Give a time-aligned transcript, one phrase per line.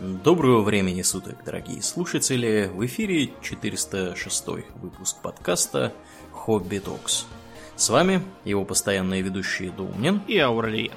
[0.00, 2.68] Доброго времени суток, дорогие слушатели!
[2.74, 5.92] В эфире 406 выпуск подкаста
[6.32, 7.26] «Хобби Токс».
[7.76, 10.96] С вами его постоянные ведущие Доумнин и Ауралиен.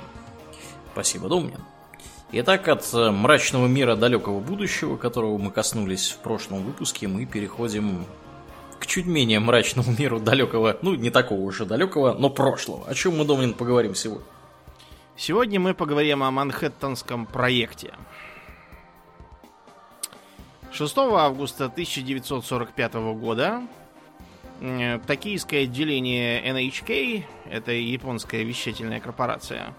[0.93, 1.63] Спасибо, Доумнин.
[2.31, 8.03] Итак, от мрачного мира далекого будущего, которого мы коснулись в прошлом выпуске, мы переходим
[8.79, 12.87] к чуть менее мрачному миру далекого, ну, не такого уже далекого, но прошлого.
[12.87, 14.25] О чем мы, Домнин, поговорим сегодня?
[15.15, 17.93] Сегодня мы поговорим о Манхэттенском проекте–
[20.77, 23.63] 6 августа 1945 года
[25.07, 29.73] токийское отделение NHK, это японская вещательная корпорация,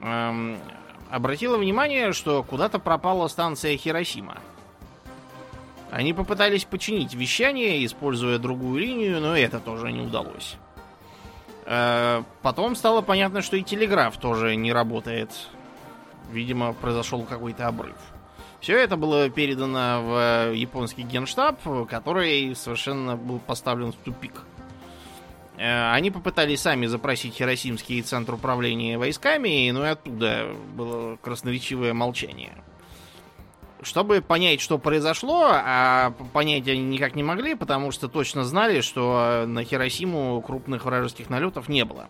[0.00, 0.58] эм,
[1.10, 4.36] обратило внимание, что куда-то пропала станция Хиросима.
[5.90, 10.56] Они попытались починить вещание, используя другую линию, но это тоже не удалось.
[11.64, 15.30] Э, потом стало понятно, что и телеграф тоже не работает.
[16.30, 17.96] Видимо, произошел какой-то обрыв.
[18.66, 24.42] Все это было передано в э, японский генштаб, который совершенно был поставлен в тупик.
[25.56, 32.54] Э, они попытались сами запросить Хиросимский центр управления войсками, но и оттуда было красноречивое молчание.
[33.82, 39.44] Чтобы понять, что произошло, а понять они никак не могли, потому что точно знали, что
[39.46, 42.08] на Хиросиму крупных вражеских налетов не было.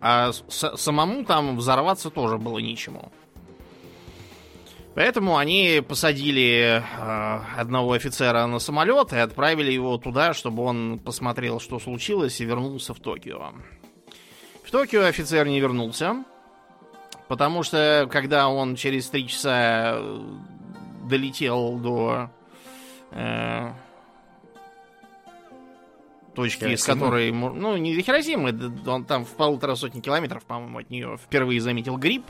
[0.00, 3.12] А самому там взорваться тоже было нечему.
[4.94, 11.60] Поэтому они посадили э, одного офицера на самолет и отправили его туда, чтобы он посмотрел,
[11.60, 13.52] что случилось, и вернулся в Токио.
[14.64, 16.24] В Токио офицер не вернулся,
[17.28, 20.20] потому что когда он через три часа э,
[21.08, 22.30] долетел до
[23.12, 23.72] э,
[26.34, 26.76] точки, Хиросима?
[26.76, 27.30] с которой...
[27.30, 31.96] Ну, не до Хиросимы, он там в полутора сотни километров, по-моему, от нее впервые заметил
[31.96, 32.24] гриб.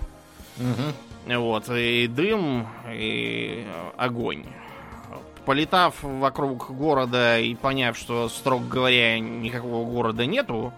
[0.60, 1.38] Угу.
[1.38, 3.66] Вот, и дым, и
[3.96, 4.46] огонь.
[5.46, 10.72] Полетав вокруг города и поняв, что, строго говоря, никакого города нету,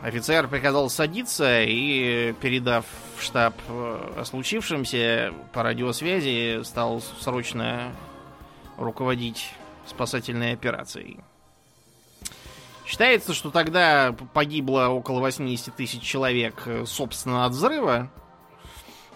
[0.00, 7.92] офицер приказал садиться и, передав в штаб о случившемся по радиосвязи, стал срочно
[8.76, 9.52] руководить
[9.86, 11.20] спасательной операцией.
[12.86, 18.08] Считается, что тогда погибло около 80 тысяч человек, э, собственно, от взрыва.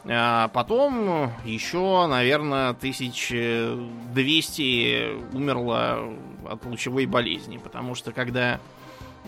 [0.05, 6.01] А потом еще, наверное, 1200 умерло
[6.49, 7.59] от лучевой болезни.
[7.59, 8.59] Потому что когда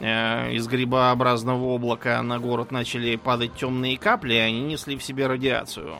[0.00, 5.94] э, из грибообразного облака на город начали падать темные капли, они несли в себе радиацию,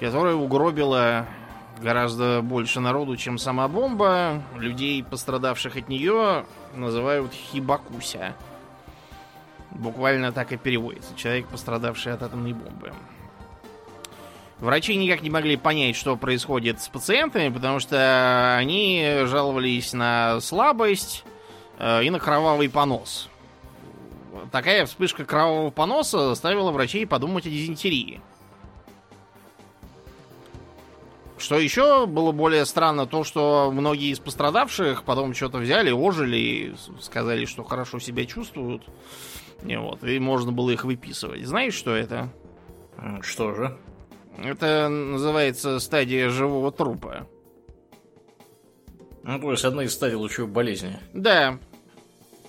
[0.00, 1.28] которая угробила
[1.80, 4.42] гораздо больше народу, чем сама бомба.
[4.56, 6.44] Людей, пострадавших от нее,
[6.76, 8.34] называют хибакуся.
[9.70, 11.14] Буквально так и переводится.
[11.16, 12.92] Человек, пострадавший от атомной бомбы.
[14.60, 21.24] Врачи никак не могли понять, что происходит с пациентами, потому что они жаловались на слабость
[21.78, 23.28] э, и на кровавый понос.
[24.52, 28.20] Такая вспышка кровавого поноса заставила врачей подумать о дизентерии.
[31.36, 36.74] Что еще было более странно, то, что многие из пострадавших потом что-то взяли, ожили и
[37.00, 38.84] сказали, что хорошо себя чувствуют.
[39.64, 41.44] И вот, и можно было их выписывать.
[41.44, 42.30] Знаешь, что это?
[43.22, 43.76] Что же?
[44.38, 47.26] Это называется стадия живого трупа.
[49.22, 50.98] Ну, то есть одна из стадий лучевой болезни.
[51.12, 51.58] Да.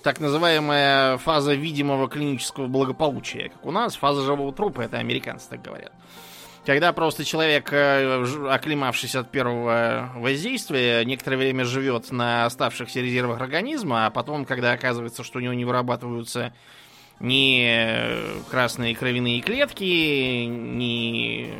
[0.02, 3.48] Так называемая фаза видимого клинического благополучия.
[3.48, 5.92] Как у нас, фаза живого трупа, это американцы так говорят.
[6.66, 14.06] Когда просто человек, э, оклемавшись от первого воздействия, некоторое время живет на оставшихся резервах организма,
[14.06, 16.52] а потом, когда оказывается, что у него не вырабатываются
[17.20, 21.54] ни красные кровяные клетки, ни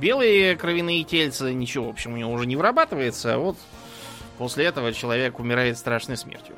[0.00, 3.56] белые кровяные тельца, ничего, в общем, у него уже не вырабатывается, а вот
[4.38, 6.56] после этого человек умирает страшной смертью.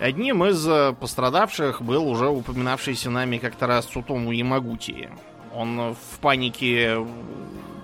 [0.00, 5.08] Одним из пострадавших был уже упоминавшийся нами как-то раз Сутому Ямагути.
[5.54, 6.98] Он в панике,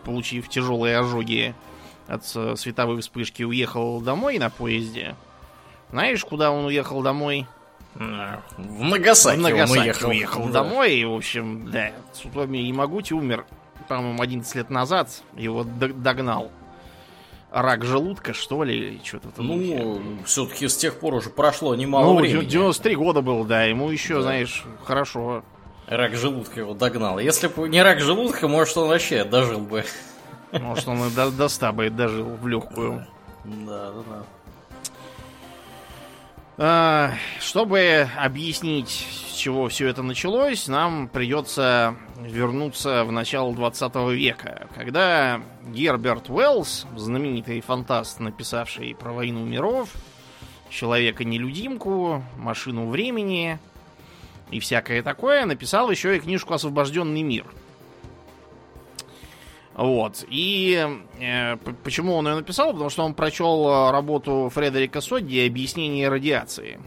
[0.05, 1.55] получив тяжелые ожоги
[2.07, 5.15] от световой вспышки, уехал домой на поезде.
[5.91, 7.47] Знаешь, куда он уехал домой?
[7.95, 10.09] В Нагасаки, в Нагасаки он уехал.
[10.11, 10.63] уехал да.
[10.63, 10.95] домой.
[10.95, 13.45] И, в общем, да, Сутоми Ямагути умер,
[13.89, 15.23] по-моему, 11 лет назад.
[15.37, 16.51] Его догнал
[17.51, 19.47] рак желудка, что ли, что-то там.
[19.47, 22.45] Ну, все-таки с тех пор уже прошло немало ну, времени.
[22.45, 24.23] 93 года был, да, ему еще, да.
[24.23, 25.43] знаешь, хорошо
[25.89, 27.19] Рак желудка его догнал.
[27.19, 29.85] Если бы не рак желудка, может, он вообще дожил бы.
[30.53, 33.07] Может, он и до, до 100 бы дожил в легкую.
[33.45, 34.25] Да, да, да.
[36.61, 44.69] А, чтобы объяснить, с чего все это началось, нам придется вернуться в начало 20 века,
[44.75, 49.91] когда Герберт Уэллс, знаменитый фантаст, написавший про войну миров,
[50.69, 53.59] Человека-нелюдимку, Машину времени
[54.51, 57.45] и всякое такое, написал еще и книжку «Освобожденный мир».
[59.75, 60.25] Вот.
[60.29, 60.85] И
[61.21, 62.73] э, почему он ее написал?
[62.73, 66.81] Потому что он прочел э, работу Фредерика Содди «Объяснение радиации».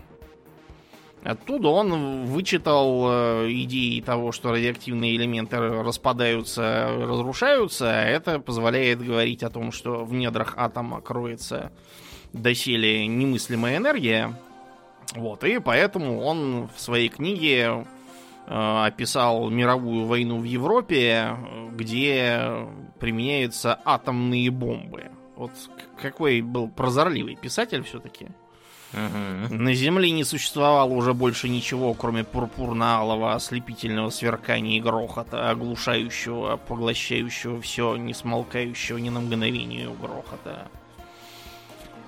[1.23, 3.05] Оттуда он вычитал
[3.45, 7.89] э, идеи того, что радиоактивные элементы распадаются, разрушаются.
[7.89, 11.71] А это позволяет говорить о том, что в недрах атома кроется
[12.33, 14.35] доселе немыслимая энергия.
[15.15, 17.85] Вот, и поэтому он в своей книге
[18.47, 21.35] э, описал мировую войну в Европе,
[21.73, 22.67] где
[22.99, 25.11] применяются атомные бомбы.
[25.35, 25.51] Вот
[26.01, 28.27] какой был прозорливый писатель все-таки.
[28.93, 29.55] Угу.
[29.55, 37.61] На Земле не существовало уже больше ничего, кроме пурпурно-алого ослепительного сверкания и грохота, оглушающего, поглощающего
[37.61, 40.67] все, не смолкающего ни на мгновение грохота.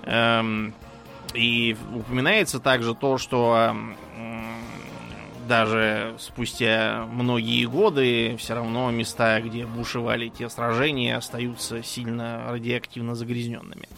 [0.02, 0.74] Эм,
[1.34, 3.76] и упоминается также то, что
[5.46, 13.88] даже спустя многие годы все равно места, где бушевали те сражения, остаются сильно радиоактивно загрязненными.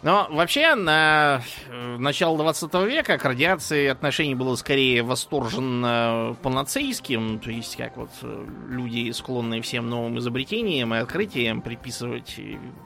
[0.00, 7.50] Но вообще на э, начало 20 века к радиации отношение было скорее восторженно панацейским, то
[7.50, 12.40] есть как вот э, люди, склонные всем новым изобретениям и открытиям, приписывать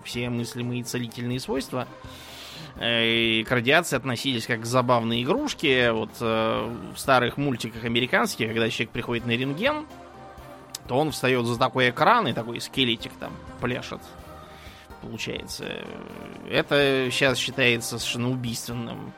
[0.04, 1.86] все мыслимые целительные свойства.
[2.76, 5.90] Э, к радиации относились как к забавные игрушки.
[5.90, 9.86] Вот в старых мультиках американских, когда человек приходит на рентген,
[10.88, 14.00] то он встает за такой экран и такой скелетик там пляшет
[15.02, 15.66] получается.
[16.48, 19.12] Это сейчас считается совершенно убийственным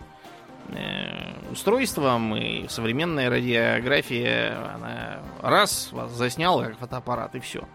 [0.69, 7.69] э, устройством, и современная радиография, она раз вас засняла как фотоаппарат, и все.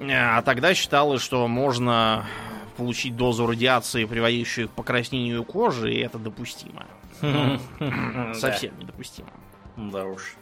[0.00, 2.26] А тогда считалось, что можно
[2.74, 6.86] получить дозу радиации, приводящую к покраснению кожи, и это допустимо.
[8.34, 9.30] Совсем недопустимо.
[9.76, 10.36] Да уж.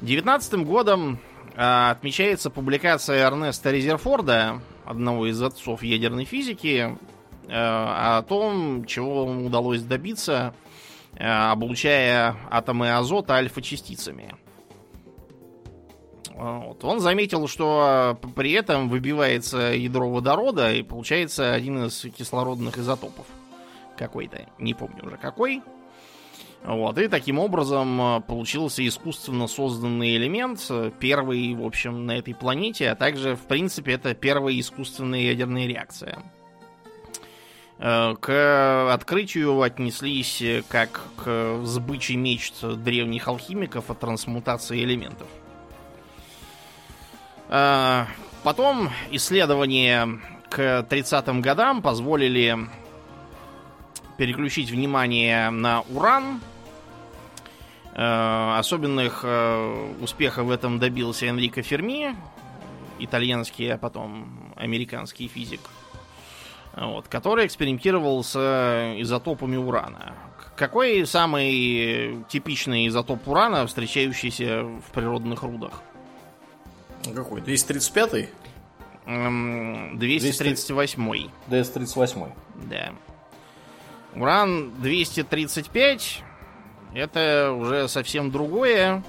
[0.00, 1.18] 19 годом
[1.56, 6.98] а, отмечается публикация Эрнеста Резерфорда одного из отцов ядерной физики,
[7.46, 10.54] э, о том, чего ему удалось добиться,
[11.14, 14.34] э, облучая атомы азота альфа-частицами.
[16.34, 16.84] Вот.
[16.84, 23.26] Он заметил, что при этом выбивается ядро водорода и получается один из кислородных изотопов.
[23.96, 25.62] Какой-то, не помню уже какой.
[26.62, 32.90] Вот, и таким образом э, получился искусственно созданный элемент, первый, в общем, на этой планете,
[32.90, 36.22] а также, в принципе, это первая искусственная ядерная реакция.
[37.78, 45.28] К открытию отнеслись как к сбыче мечт древних алхимиков о трансмутации элементов.
[47.50, 52.56] Потом исследования к 30-м годам позволили
[54.16, 56.40] переключить внимание на уран,
[57.92, 62.16] Э, особенных э, успехов в этом добился Энрико Ферми,
[62.98, 65.60] итальянский, а потом американский физик,
[66.74, 68.36] вот, который экспериментировал с
[68.98, 70.14] изотопами урана.
[70.56, 75.82] Какой самый типичный изотоп урана, встречающийся в природных рудах?
[77.14, 77.40] Какой?
[77.40, 78.28] 235-й?
[79.06, 81.30] 238-й.
[81.48, 82.32] 238-й.
[82.68, 82.92] Да.
[84.14, 86.24] Уран 235
[86.94, 89.02] это уже совсем другое.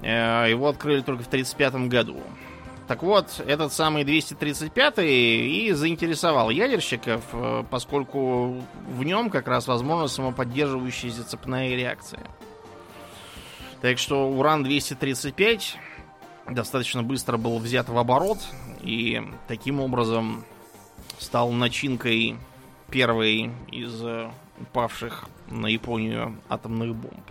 [0.00, 2.20] Э, его открыли только в 1935 году.
[2.86, 10.06] Так вот, этот самый 235 и заинтересовал ядерщиков, э, поскольку в нем как раз возможна
[10.06, 12.22] самоподдерживающаяся цепная реакция.
[13.80, 15.62] Так что уран-235
[16.48, 18.38] достаточно быстро был взят в оборот
[18.82, 20.44] и таким образом
[21.18, 22.36] стал начинкой
[22.90, 27.24] первой из э, упавших на Японию атомных бомб.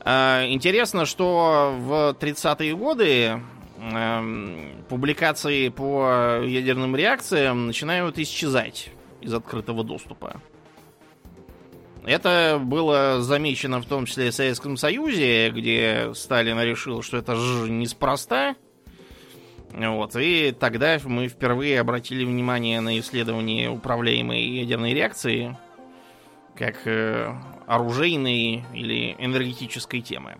[0.00, 3.42] А, интересно, что в 30-е годы
[3.78, 10.40] эм, публикации по ядерным реакциям начинают исчезать из открытого доступа.
[12.06, 17.68] Это было замечено в том числе в Советском Союзе, где Сталин решил, что это же
[17.68, 18.54] неспроста.
[19.72, 25.58] Вот, и тогда мы впервые обратили внимание на исследование управляемой ядерной реакции
[26.56, 27.34] как э,
[27.66, 30.36] оружейной или энергетической темы.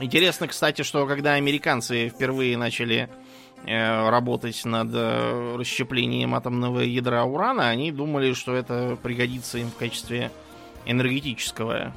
[0.00, 3.10] Интересно, кстати, что когда американцы впервые начали
[3.66, 9.76] э, работать над э, расщеплением атомного ядра урана, они думали, что это пригодится им в
[9.76, 10.32] качестве
[10.86, 11.92] энергетического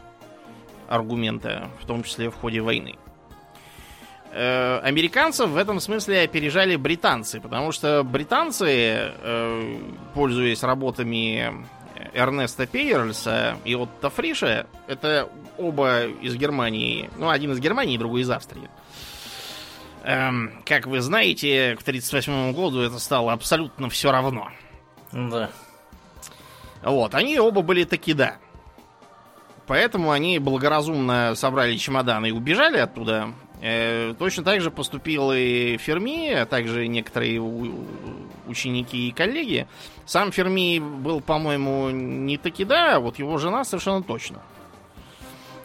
[0.89, 2.95] аргумента, в том числе в ходе войны.
[4.31, 9.77] Э, американцев в этом смысле опережали британцы, потому что британцы, э,
[10.13, 11.65] пользуясь работами
[12.13, 18.29] Эрнеста Пейерльса и Отто Фриша, это оба из Германии, ну, один из Германии, другой из
[18.29, 18.69] Австрии.
[20.03, 24.49] Эм, как вы знаете, к 1938 году это стало абсолютно все равно.
[25.11, 25.49] Да.
[26.81, 28.37] Вот, они оба были таки да.
[29.65, 33.33] Поэтому они благоразумно собрали чемоданы и убежали оттуда.
[33.61, 37.41] Э, точно так же поступил и Ферми, а также некоторые
[38.45, 39.67] ученики и коллеги.
[40.05, 44.41] Сам Ферми был, по-моему, не таки да, а вот его жена совершенно точно.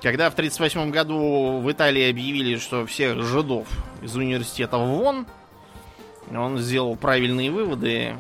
[0.00, 3.66] Когда в 1938 году в Италии объявили, что всех жидов
[4.00, 5.26] из университета вон,
[6.32, 8.14] он сделал правильные выводы,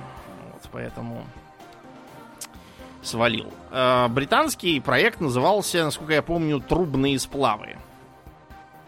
[0.52, 1.24] вот, поэтому
[3.02, 3.52] свалил.
[3.70, 7.76] Э, британский проект назывался, насколько я помню, «Трубные сплавы».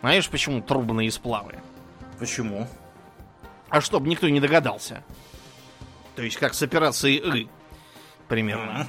[0.00, 1.59] Знаешь, почему трубные сплавы?
[2.19, 2.67] Почему?
[3.69, 5.05] А чтобы никто не догадался.
[6.17, 7.49] То есть как с операцией «И»
[8.31, 8.87] примерно.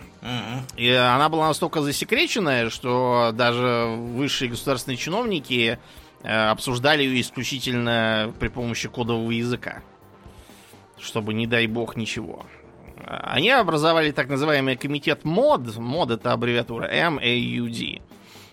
[0.77, 5.79] И она была настолько засекреченная, что даже высшие государственные чиновники
[6.21, 9.81] э, обсуждали ее исключительно при помощи кодового языка.
[10.99, 12.45] Чтобы, не дай бог, ничего.
[13.05, 15.77] Они образовали так называемый комитет МОД.
[15.77, 18.01] МОД это аббревиатура MAUD,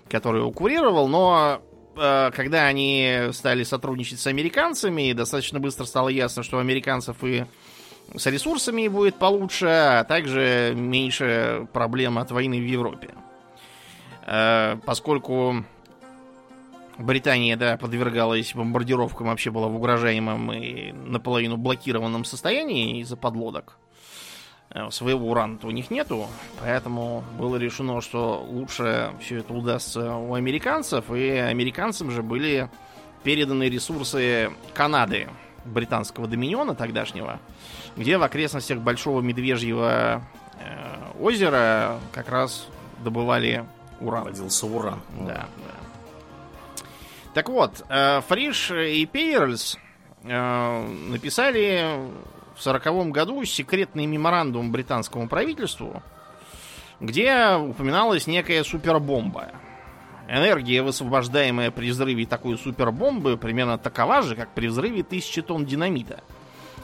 [0.09, 1.63] который его курировал, но
[1.99, 7.45] Э, когда они стали сотрудничать с американцами, достаточно быстро стало ясно, что у американцев и
[8.17, 13.11] с ресурсами будет получше, а также меньше проблем от войны в Европе.
[14.27, 15.65] Э, поскольку
[16.99, 23.79] Британия, да, подвергалась бомбардировкам, вообще была в угрожаемом и наполовину блокированном состоянии из-за подлодок.
[24.71, 26.27] Э, своего урана у них нету,
[26.61, 32.69] поэтому было решено, что лучше все это удастся у американцев, и американцам же были
[33.23, 35.29] переданы ресурсы Канады,
[35.65, 37.41] британского доминиона тогдашнего,
[37.97, 40.23] где в окрестностях Большого Медвежьего
[40.61, 42.69] э, озера как раз
[43.03, 43.65] добывали
[44.01, 44.25] уран.
[44.25, 45.01] Водился уран.
[45.21, 46.83] Да, да.
[47.33, 49.79] Так вот, э, Фриш и Пейерлс
[50.25, 52.01] э, написали
[52.59, 56.03] в сороковом году секретный меморандум британскому правительству,
[57.01, 59.53] где упоминалась некая супербомба.
[60.29, 66.23] Энергия, высвобождаемая при взрыве такой супербомбы, примерно такова же, как при взрыве тысячи тонн динамита.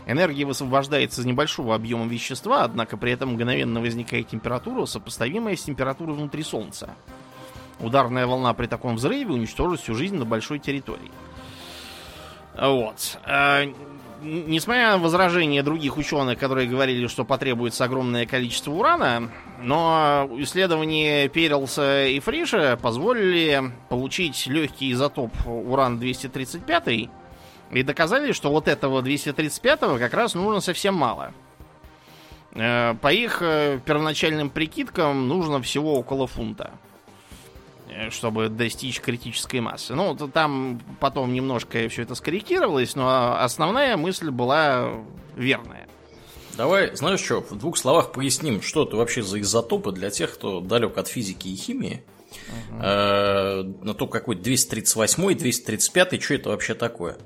[0.07, 6.15] Энергия высвобождается из небольшого объема вещества, однако при этом мгновенно возникает температура, сопоставимая с температурой
[6.15, 6.95] внутри Солнца.
[7.81, 11.11] Ударная волна при таком взрыве уничтожит всю жизнь на большой территории.
[12.57, 13.19] Вот.
[14.23, 19.31] Несмотря на возражения других ученых, которые говорили, что потребуется огромное количество урана,
[19.61, 27.11] но исследования Перелса и Фриша позволили получить легкий изотоп уран-235
[27.73, 31.33] и доказали, что вот этого 235 как раз нужно совсем мало.
[32.55, 36.71] Э, по их э, первоначальным прикидкам нужно всего около фунта.
[37.95, 39.95] Э, чтобы достичь критической массы.
[39.95, 45.05] Ну, там потом немножко все это скорректировалось, но основная мысль была
[45.37, 45.87] верная.
[46.57, 50.61] Давай, знаешь что, в двух словах поясним, что это вообще за изотопы для тех, кто
[50.61, 52.05] далек от физики и химии.
[52.71, 52.83] Угу.
[52.83, 57.17] Э, на то, какой 238, 235, что это вообще такое.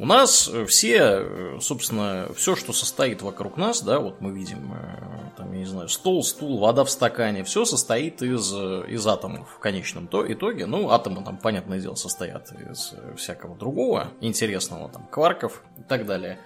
[0.00, 5.32] У нас все, э, собственно, все, что состоит вокруг нас, да, вот мы видим, э,
[5.36, 9.48] там, я не знаю, стол, стул, вода в стакане, все состоит из, э, из атомов
[9.56, 10.66] в конечном то итоге.
[10.66, 16.38] Ну, атомы там, понятное дело, состоят из всякого другого интересного, там, кварков и так далее.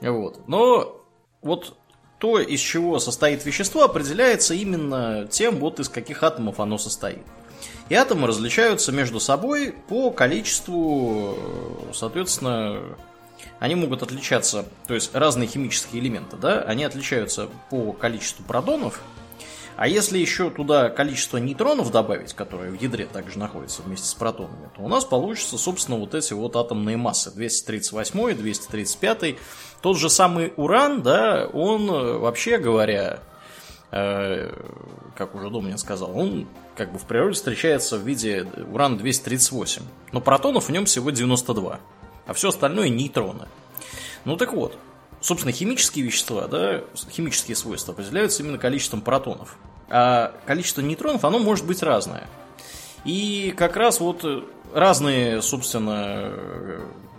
[0.00, 0.48] Вот.
[0.48, 1.00] Но
[1.40, 1.76] вот
[2.18, 7.22] то, из чего состоит вещество, определяется именно тем, вот из каких атомов оно состоит.
[7.88, 11.38] И атомы различаются между собой по количеству,
[11.94, 12.82] соответственно,
[13.60, 19.00] они могут отличаться, то есть разные химические элементы, да, они отличаются по количеству протонов,
[19.78, 24.68] а если еще туда количество нейтронов добавить, которые в ядре также находятся вместе с протонами,
[24.76, 27.30] то у нас получится, собственно, вот эти вот атомные массы.
[27.30, 29.36] 238, 235.
[29.80, 33.37] Тот же самый уран, да, он, вообще говоря, э,
[33.90, 39.82] как уже Домнин сказал, он как бы в природе встречается в виде урана-238.
[40.12, 41.80] Но протонов в нем всего 92.
[42.26, 43.48] А все остальное нейтроны.
[44.24, 44.76] Ну так вот,
[45.20, 49.56] собственно, химические вещества, да, химические свойства определяются именно количеством протонов.
[49.88, 52.26] А количество нейтронов, оно может быть разное.
[53.04, 54.24] И как раз вот
[54.74, 56.30] разные, собственно,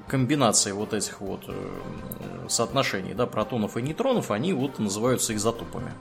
[0.08, 5.94] комбинации вот этих вот э, соотношений, да, протонов и нейтронов, они вот называются изотопами.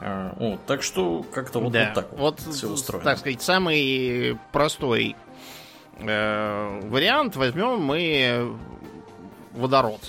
[0.00, 1.86] Э, вот, так что как-то вот, да.
[1.86, 3.04] вот так вот, вот все устроено.
[3.04, 5.16] Так сказать, самый простой
[5.98, 8.56] э, вариант возьмем мы
[9.52, 10.00] водород.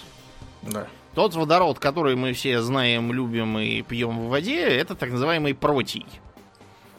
[0.62, 0.88] Да.
[1.16, 6.06] Тот водород, который мы все знаем, любим и пьем в воде, это так называемый протий.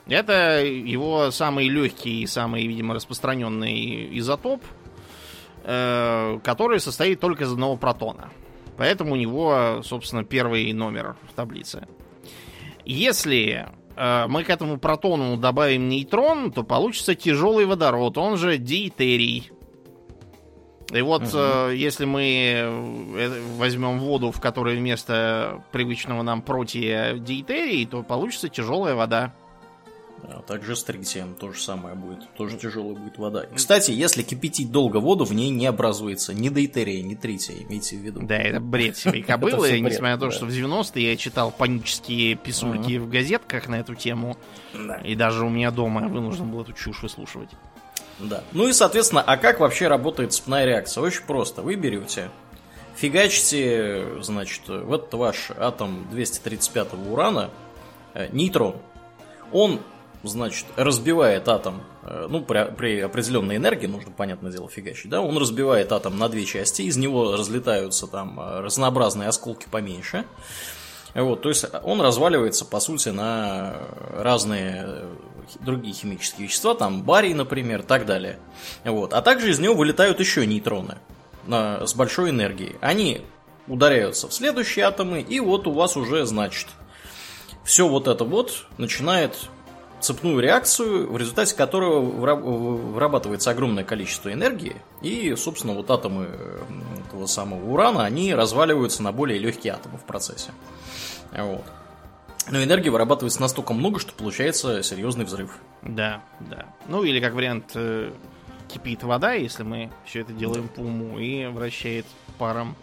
[0.08, 4.60] Это его самый легкий и самый, видимо, распространенный изотоп,
[5.62, 8.30] э, который состоит только из одного протона.
[8.76, 11.86] Поэтому у него, собственно, первый номер в таблице.
[12.84, 19.50] Если э, мы к этому протону добавим нейтрон, то получится тяжелый водород, он же дейтерий.
[20.92, 21.30] И вот угу.
[21.34, 28.48] э, если мы э, возьмем воду, в которой вместо привычного нам протия дейтерий, то получится
[28.48, 29.32] тяжелая вода.
[30.22, 32.20] А также с тритием то же самое будет.
[32.36, 33.46] Тоже тяжелая будет вода.
[33.54, 38.00] Кстати, если кипятить долго воду, в ней не образуется ни дейтерия, ни трития, имейте в
[38.00, 38.20] виду.
[38.22, 39.80] Да, это бред себе кобылы.
[39.80, 44.36] Несмотря на то, что в 90-е я читал панические писульки в газетках на эту тему.
[45.04, 47.50] И даже у меня дома вынужден был эту чушь выслушивать.
[48.18, 48.44] Да.
[48.52, 51.02] Ну и, соответственно, а как вообще работает цепная реакция?
[51.02, 51.62] Очень просто.
[51.62, 52.30] Вы берете,
[52.96, 57.50] фигачите, значит, в этот ваш атом 235 урана
[58.14, 58.76] э, нейтрон.
[59.52, 59.80] Он
[60.22, 65.36] значит, разбивает атом, э, ну, при, при определенной энергии, нужно, понятное дело, фигачить, да, он
[65.38, 70.24] разбивает атом на две части, из него разлетаются там э, разнообразные осколки поменьше,
[71.14, 73.74] вот, то есть он разваливается, по сути, на
[74.12, 75.14] разные э,
[75.60, 78.38] другие химические вещества, там барий, например, так далее.
[78.84, 79.12] Вот.
[79.12, 80.98] А также из него вылетают еще нейтроны
[81.46, 82.76] на, с большой энергией.
[82.80, 83.22] Они
[83.66, 86.68] ударяются в следующие атомы, и вот у вас уже, значит,
[87.64, 89.36] все вот это вот начинает
[90.00, 96.28] цепную реакцию, в результате которого вырабатывается огромное количество энергии, и, собственно, вот атомы
[97.06, 100.50] этого самого урана, они разваливаются на более легкие атомы в процессе.
[101.36, 101.64] Вот.
[102.50, 105.58] Но энергии вырабатывается настолько много, что получается серьезный взрыв.
[105.82, 106.66] Да, да.
[106.88, 108.12] Ну или как вариант э,
[108.68, 112.06] кипит вода, если мы все это делаем по уму, и вращает
[112.38, 112.76] паром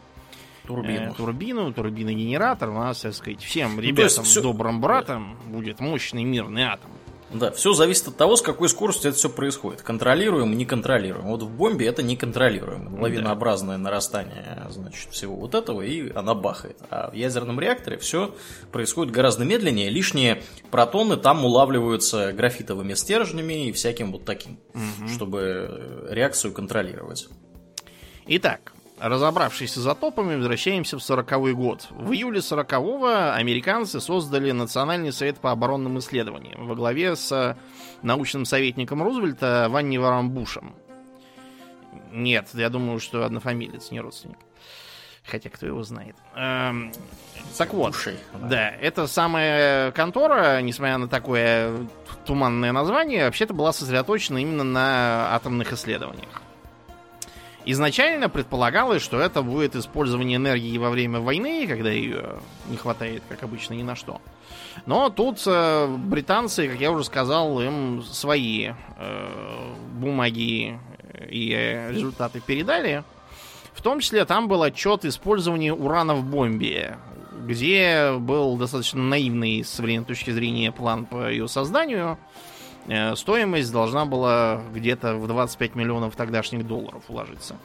[0.65, 1.11] турбину.
[1.11, 2.69] Э, турбину, турбиногенератор.
[2.69, 4.41] У нас, так сказать, всем ну, ребятам, все...
[4.41, 5.53] добрым братам да.
[5.53, 6.91] будет мощный мирный атом.
[7.31, 9.81] Да, все зависит от того, с какой скоростью это все происходит.
[9.81, 11.27] Контролируем, не контролируем.
[11.27, 13.01] Вот в бомбе это не контролируем.
[13.01, 13.83] Лавинообразное да.
[13.83, 16.77] нарастание, значит, всего вот этого, и она бахает.
[16.89, 18.33] А в ядерном реакторе все
[18.71, 19.89] происходит гораздо медленнее.
[19.89, 25.09] Лишние протоны там улавливаются графитовыми стержнями и всяким вот таким, угу.
[25.09, 27.27] чтобы реакцию контролировать.
[28.27, 31.87] Итак, Разобравшись с изотопами, возвращаемся в 40 год.
[31.91, 37.55] В июле 40-го американцы создали Национальный совет по оборонным исследованиям во главе с
[38.01, 40.73] научным советником Рузвельта Ванни Варамбушем.
[42.11, 44.37] Нет, я думаю, что однофамилец, не родственник.
[45.23, 46.15] Хотя кто его знает.
[46.35, 46.91] Эм,
[47.57, 48.47] так вот, Ушей, да.
[48.47, 51.85] да, эта самая контора, несмотря на такое
[52.25, 56.41] туманное название, вообще-то была сосредоточена именно на атомных исследованиях.
[57.69, 63.43] Изначально предполагалось, что это будет использование энергии во время войны, когда ее не хватает, как
[63.43, 64.21] обычно, ни на что.
[64.85, 70.79] Но тут э, британцы, как я уже сказал, им свои э, бумаги
[71.29, 73.03] и результаты передали.
[73.73, 76.97] В том числе там был отчет использования урана в бомбе,
[77.45, 82.17] где был достаточно наивный с современной точки зрения план по ее созданию.
[83.15, 87.57] Стоимость должна была где-то в 25 миллионов тогдашних долларов уложиться.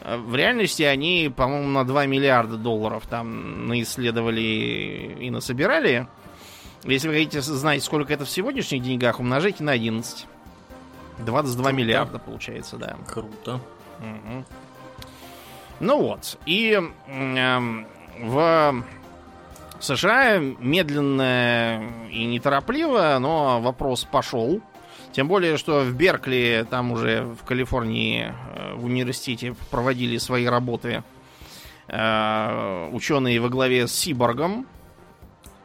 [0.00, 6.06] Э, в реальности они, по-моему, на 2 миллиарда долларов там наисследовали и насобирали.
[6.84, 10.26] Если вы хотите знать, сколько это в сегодняшних деньгах, умножайте на 11.
[11.18, 11.76] 22 Круто.
[11.76, 12.96] миллиарда получается, да.
[13.06, 13.60] Круто.
[13.98, 14.44] Угу.
[15.80, 16.38] Ну вот.
[16.46, 17.58] И э,
[18.20, 18.84] в
[19.80, 24.60] США медленно и неторопливо, но вопрос пошел.
[25.12, 31.02] Тем более, что в Беркли, там уже в Калифорнии, э, в университете проводили свои работы
[31.88, 34.66] э, ученые во главе с Сиборгом,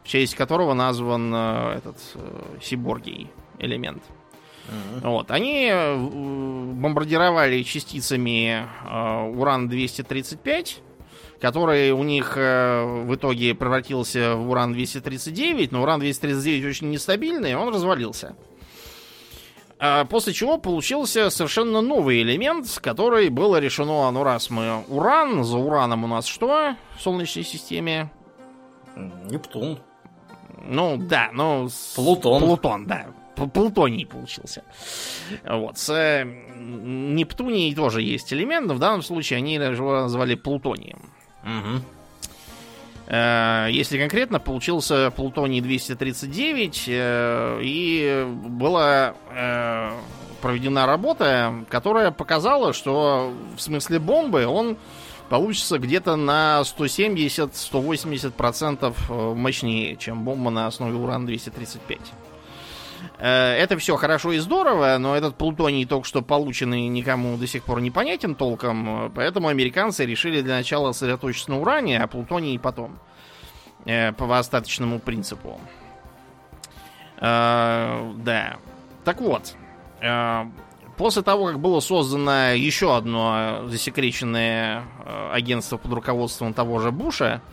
[0.04, 1.98] в честь которого назван э, этот
[2.62, 3.30] сиборгий
[3.60, 4.04] элемент.
[4.66, 5.10] Uh-huh.
[5.12, 5.30] Вот.
[5.30, 5.70] Они
[6.80, 10.78] бомбардировали частицами уран-235,
[11.42, 18.38] который у них в итоге превратился в уран-239, но уран-239 очень нестабильный, он развалился.
[19.86, 25.58] А после чего получился совершенно новый элемент, который было решено, ну раз мы уран, за
[25.58, 28.10] ураном у нас что в Солнечной системе?
[28.96, 29.80] Нептун.
[30.66, 31.68] Ну, да, ну...
[31.96, 32.42] Плутон.
[32.42, 33.08] Плутон, да.
[33.36, 34.64] Плутоний получился.
[35.44, 35.78] Вот.
[35.78, 36.24] С э,
[36.56, 41.02] Нептунией тоже есть элемент, но в данном случае они его назвали плутонием.
[41.44, 41.82] Угу.
[43.08, 49.14] Если конкретно, получился плутоний 239, э, и была
[50.44, 54.76] проведена работа, которая показала, что в смысле бомбы он
[55.30, 62.02] получится где-то на 170-180% э, мощнее, чем бомба на основе уран-235.
[63.18, 67.64] Э, это все хорошо и здорово, но этот плутоний только что полученный никому до сих
[67.64, 73.00] пор не понятен толком, поэтому американцы решили для начала сосредоточиться на уране, а плутоний потом.
[73.86, 75.60] Э, по остаточному принципу.
[77.20, 78.58] Да.
[79.06, 79.56] Так вот,
[80.98, 87.26] После того, как было создано еще одно засекреченное э, агентство под руководством того же Буша,
[87.26, 87.53] э,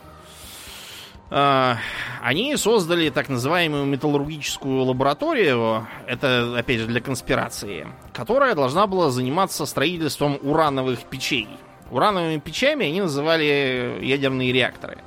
[1.31, 9.65] они создали так называемую металлургическую лабораторию, это, опять же, для конспирации, которая должна была заниматься
[9.65, 11.47] строительством урановых печей.
[11.89, 14.97] Урановыми печами они называли ядерные реакторы.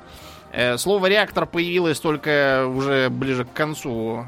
[0.51, 4.25] Э, слово реактор появилось только уже ближе к концу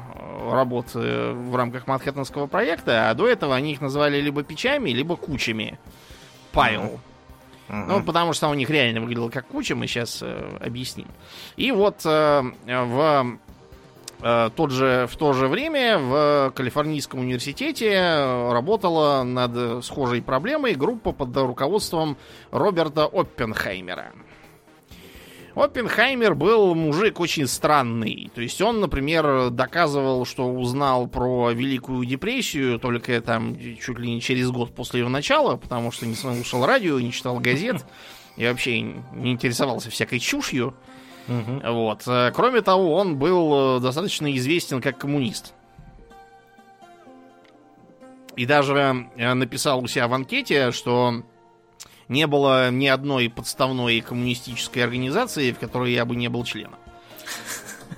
[0.50, 5.78] работы в рамках Манхэттенского проекта, а до этого они их называли либо печами, либо кучами.
[6.52, 7.00] Пайл.
[7.68, 11.08] Ну, потому что у них реально выглядело как куча, мы сейчас э, объясним.
[11.56, 13.38] И вот э, в
[14.22, 21.12] э, тот же, в то же время в Калифорнийском университете работала над схожей проблемой группа
[21.12, 22.16] под руководством
[22.50, 24.12] Роберта Оппенхаймера.
[25.60, 28.30] Оппенхаймер был мужик очень странный.
[28.34, 34.20] То есть он, например, доказывал, что узнал про Великую депрессию только там чуть ли не
[34.20, 37.84] через год после ее начала, потому что не слушал радио, не читал газет
[38.36, 40.74] и вообще не интересовался всякой чушью.
[41.26, 41.72] Угу.
[41.72, 42.02] Вот.
[42.34, 45.54] Кроме того, он был достаточно известен как коммунист.
[48.36, 51.24] И даже написал у себя в анкете, что
[52.08, 56.78] не было ни одной подставной коммунистической организации, в которой я бы не был членом.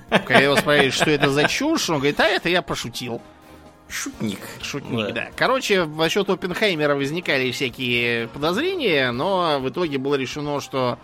[0.09, 3.21] Когда его спрашивают, что это за чушь, он говорит, а это я пошутил.
[3.87, 4.39] Шутник.
[4.61, 5.11] Шутник, да.
[5.11, 5.27] да.
[5.35, 10.97] Короче, в счет Оппенхаймера возникали всякие подозрения, но в итоге было решено, что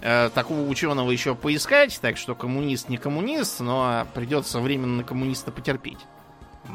[0.00, 5.98] э, такого ученого еще поискать, так что коммунист не коммунист, но придется временно коммуниста потерпеть.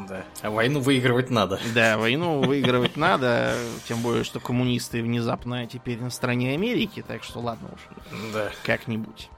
[0.08, 0.24] Да.
[0.42, 1.60] А войну выигрывать надо.
[1.74, 3.54] Да, войну выигрывать надо.
[3.86, 7.80] Тем более, что коммунисты внезапно теперь на стороне Америки, так что ладно уж.
[8.32, 8.50] Да.
[8.64, 9.28] Как-нибудь.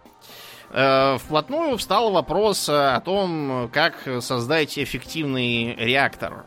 [0.71, 6.45] Э, вплотную встал вопрос о том, как создать эффективный реактор.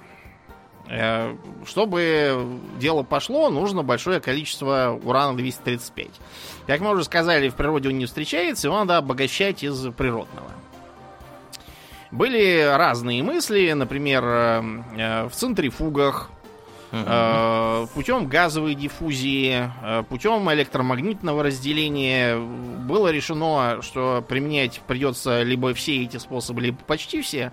[0.90, 1.36] Э,
[1.66, 6.10] чтобы дело пошло, нужно большое количество урана-235.
[6.66, 10.52] Как мы уже сказали, в природе он не встречается, его надо обогащать из природного.
[12.12, 14.64] Были разные мысли, например, э,
[14.98, 16.32] э, в центрифугах,
[16.92, 17.88] Uh-huh.
[17.94, 19.72] Путем газовой диффузии,
[20.10, 27.52] путем электромагнитного разделения было решено, что применять придется либо все эти способы, либо почти все,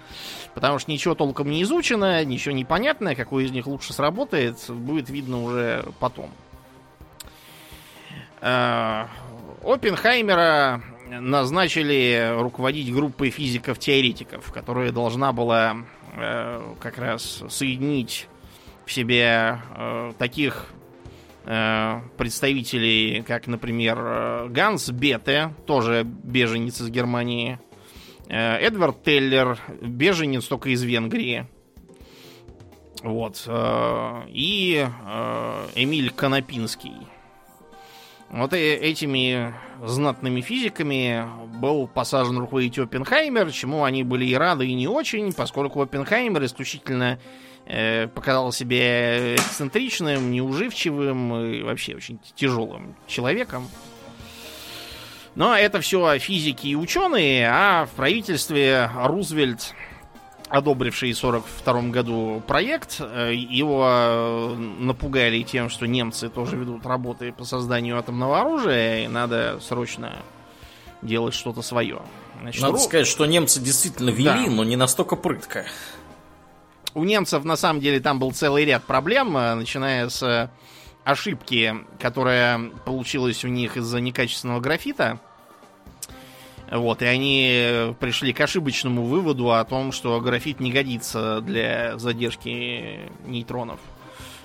[0.55, 5.11] потому что ничего толком не изучено, ничего не понятно, какой из них лучше сработает, будет
[5.11, 6.31] видно уже потом.
[8.41, 15.77] Оппенхаймера назначили руководить группой физиков-теоретиков, которая должна была
[16.15, 18.29] э, как раз соединить
[18.85, 20.67] в себе э, таких
[21.45, 27.59] э, представителей, как, например, э, Ганс Бете, тоже беженец из Германии,
[28.29, 31.47] э, Эдвард Теллер, беженец только из Венгрии,
[33.03, 37.07] вот, э, и э, Эмиль Конопинский
[38.31, 41.25] вот этими знатными физиками
[41.59, 47.19] был посажен руководитель Оппенхаймер, чему они были и рады, и не очень, поскольку Оппенхаймер исключительно
[47.67, 53.69] э, показал себя эксцентричным, неуживчивым и вообще очень тяжелым человеком.
[55.37, 59.75] Но это все физики и ученые, а в правительстве Рузвельт
[60.49, 63.01] одобривший в 1942 году проект.
[63.01, 69.09] Э, его э, напугали тем, что немцы тоже ведут работы по созданию атомного оружия, и
[69.09, 70.17] надо срочно
[71.03, 72.01] делать что-то свое.
[72.41, 72.79] Значит, надо ру...
[72.79, 74.51] сказать, что немцы действительно вели, да.
[74.51, 75.67] но не настолько прытко.
[76.95, 80.51] У немцев, на самом деле, там был целый ряд проблем, э, начиная с
[81.05, 85.21] ошибки, которая получилась у них из-за некачественного графита.
[86.71, 93.09] Вот, и они пришли к ошибочному выводу о том, что графит не годится для задержки
[93.25, 93.79] нейтронов.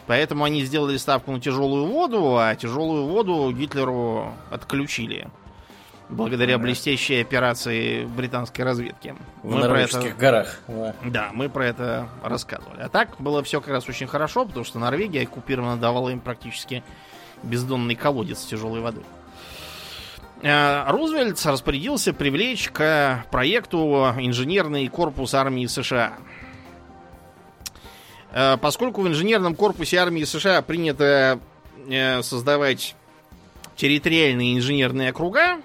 [0.07, 5.27] Поэтому они сделали ставку на тяжелую воду, а тяжелую воду Гитлеру отключили.
[6.09, 6.63] благодаря да.
[6.63, 9.15] блестящей операции британской разведки.
[9.43, 10.17] В мы Норвежских это...
[10.17, 10.59] горах.
[10.67, 10.95] Да.
[11.05, 12.81] да, мы про это рассказывали.
[12.81, 16.83] А так было все как раз очень хорошо, потому что Норвегия оккупирована давала им практически
[17.43, 19.01] бездонный колодец тяжелой воды.
[19.01, 19.20] Э,
[20.43, 23.77] Рузвельт распорядился привлечь к проекту
[24.17, 26.17] инженерный корпус армии США.
[28.31, 31.39] Э, поскольку в инженерном корпусе армии США принято
[31.87, 32.95] э, создавать
[33.75, 35.61] территориальные инженерные округа,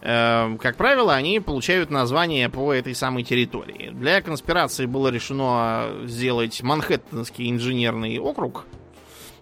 [0.00, 3.90] как правило, они получают название по этой самой территории.
[3.90, 8.64] Для конспирации было решено сделать Манхэттенский инженерный округ–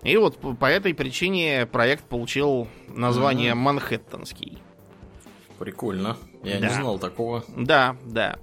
[0.07, 3.57] и вот по этой причине проект получил название mm-hmm.
[3.57, 4.63] Манхэттенский.
[5.59, 6.17] Прикольно.
[6.45, 6.69] Я да.
[6.69, 7.45] не знал такого.
[7.57, 8.37] Да, да.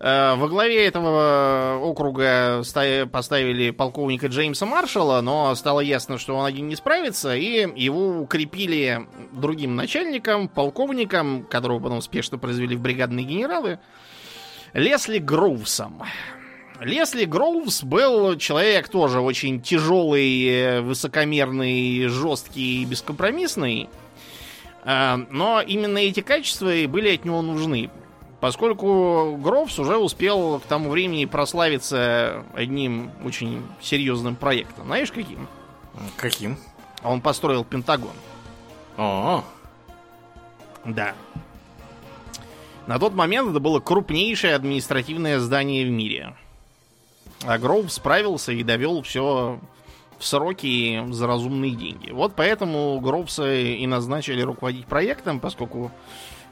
[0.00, 2.62] Э, во главе этого округа
[3.12, 9.06] поставили полковника Джеймса Маршалла, но стало ясно, что он один не справится, и его укрепили
[9.30, 13.78] другим начальником, полковником, которого потом спешно произвели в бригадные генералы,
[14.72, 16.02] Лесли Гроувсом.
[16.84, 23.88] Лесли Гроувс был человек тоже очень тяжелый, э, высокомерный, жесткий и бескомпромиссный.
[24.84, 27.90] А, но именно эти качества и были от него нужны.
[28.40, 34.86] Поскольку Гроувс уже успел к тому времени прославиться одним очень серьезным проектом.
[34.86, 35.46] Знаешь, каким?
[36.16, 36.58] Каким?
[37.04, 38.10] Он построил Пентагон.
[38.96, 39.44] О,
[40.84, 41.14] Да.
[42.88, 46.34] На тот момент это было крупнейшее административное здание в мире.
[47.44, 49.58] А Гроув справился и довел все
[50.18, 52.10] в сроки за разумные деньги.
[52.10, 55.90] Вот поэтому Гроувса и назначили руководить проектом, поскольку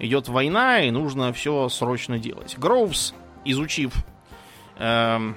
[0.00, 2.57] идет война и нужно все срочно делать.
[2.59, 3.94] Гроувс, изучив
[4.79, 5.33] э,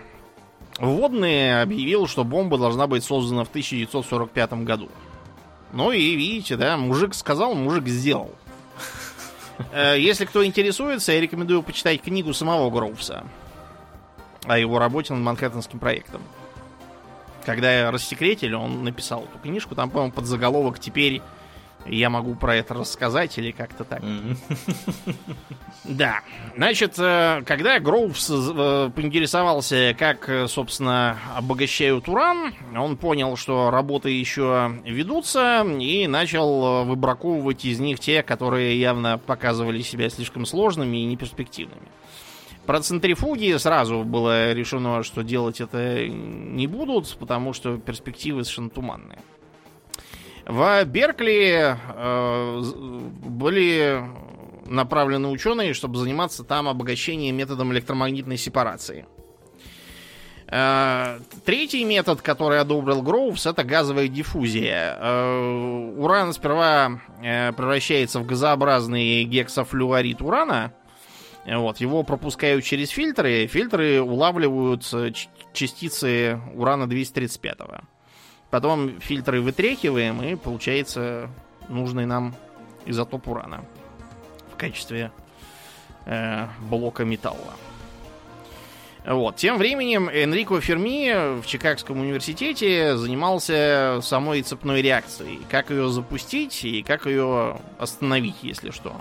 [0.80, 4.90] вводные, объявил, что бомба должна быть создана в 1945 году.
[5.72, 8.32] Ну и видите, да, мужик сказал, мужик сделал.
[9.72, 13.24] Э, если кто интересуется, я рекомендую почитать книгу самого Гроувса
[14.46, 16.22] о его работе над Манхэттенским проектом.
[17.46, 21.22] Когда рассекретили, он написал эту книжку, там, по-моему, под заголовок «Теперь
[21.86, 24.02] я могу про это рассказать» или как-то так.
[25.84, 26.22] Да.
[26.56, 34.10] Значит, э, когда Гроувс э, поинтересовался, как, э, собственно, обогащают уран, он понял, что работы
[34.10, 41.06] еще ведутся, и начал выбраковывать из них те, которые явно показывали себя слишком сложными и
[41.06, 41.90] неперспективными.
[42.66, 49.20] Про центрифуги сразу было решено, что делать это не будут, потому что перспективы совершенно туманные.
[50.46, 52.62] В Беркли э,
[53.26, 54.04] были
[54.66, 59.06] направлены ученые, чтобы заниматься там обогащением методом электромагнитной сепарации.
[60.48, 64.98] Э, третий метод, который одобрил Гроувс, это газовая диффузия.
[65.00, 70.74] Э, уран сперва э, превращается в газообразный гексафлюорид урана,
[71.46, 75.12] вот, его пропускают через фильтры, фильтры улавливают э,
[75.54, 77.84] частицы урана-235.
[78.50, 81.30] Потом фильтры вытряхиваем, и получается
[81.68, 82.36] нужный нам
[82.86, 83.66] изотоп урана
[84.54, 85.12] в качестве
[86.06, 87.54] э, блока металла.
[89.06, 89.36] Вот.
[89.36, 95.42] Тем временем Энрико Ферми в Чикагском университете занимался самой цепной реакцией.
[95.50, 98.96] Как ее запустить и как ее остановить, если что.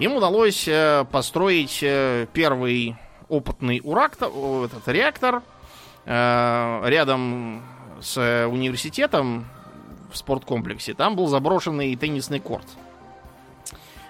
[0.00, 2.96] Им удалось э, построить э, первый
[3.28, 4.30] опытный урактор,
[4.64, 5.42] этот реактор
[6.06, 7.62] э, рядом
[8.00, 9.46] с университетом
[10.10, 10.94] в спорткомплексе.
[10.94, 12.64] Там был заброшенный теннисный корт.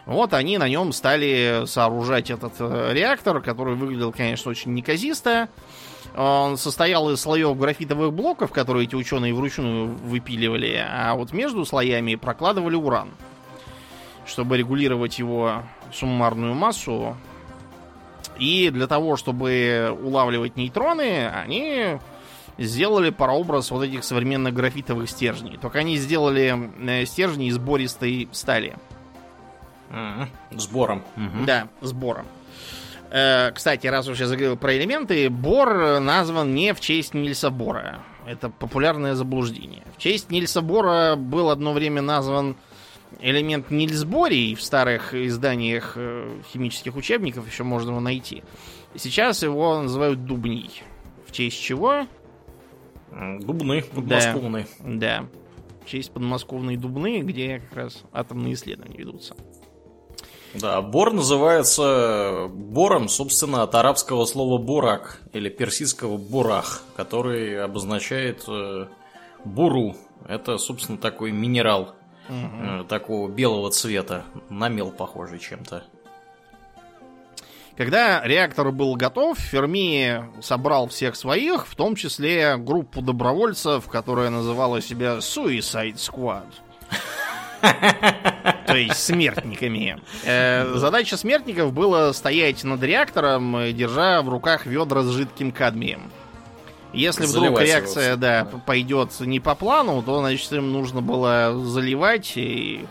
[0.07, 2.53] Вот они на нем стали сооружать этот
[2.93, 5.49] реактор, который выглядел, конечно, очень неказисто.
[6.17, 12.15] Он состоял из слоев графитовых блоков, которые эти ученые вручную выпиливали, а вот между слоями
[12.15, 13.11] прокладывали уран
[14.31, 17.17] чтобы регулировать его суммарную массу.
[18.39, 21.99] И для того, чтобы улавливать нейтроны, они
[22.59, 25.59] сделали прообраз вот этих современных графитовых стержней.
[25.59, 28.77] Только они сделали э, стержни из бористой стали.
[30.51, 31.03] Сбором.
[31.47, 32.27] Да, сбором.
[33.11, 38.01] Э, кстати, раз уж я заговорил про элементы, Бор назван не в честь Нильса Бора.
[38.27, 39.83] Это популярное заблуждение.
[39.97, 42.57] В честь Нильса Бора был одно время назван
[43.21, 48.43] элемент Нильсборий в старых изданиях э, химических учебников еще можно его найти.
[48.97, 50.83] Сейчас его называют дубний.
[51.27, 52.07] В честь чего?
[53.11, 54.67] Дубны, подмосковные.
[54.81, 55.27] Да, да.
[55.85, 59.35] В честь подмосковной дубны, где как раз атомные исследования ведутся.
[60.55, 68.87] Да, бор называется бором, собственно, от арабского слова бурак или персидского бурах, который обозначает э,
[69.45, 69.97] буру.
[70.27, 71.95] Это, собственно, такой минерал
[72.31, 72.85] Угу.
[72.85, 75.83] Такого белого цвета, на мел похожий чем-то.
[77.77, 84.83] Когда реактор был готов, Ферми собрал всех своих, в том числе группу добровольцев, которая называла
[84.83, 86.45] себя Suicide Squad.
[88.67, 89.99] То есть смертниками.
[90.25, 96.11] Э, задача смертников была стоять над реактором, держа в руках ведра с жидким кадмием.
[96.93, 101.01] Если вдруг заливать реакция, его, да, да, пойдет не по плану, то, значит, им нужно
[101.01, 102.87] было заливать и,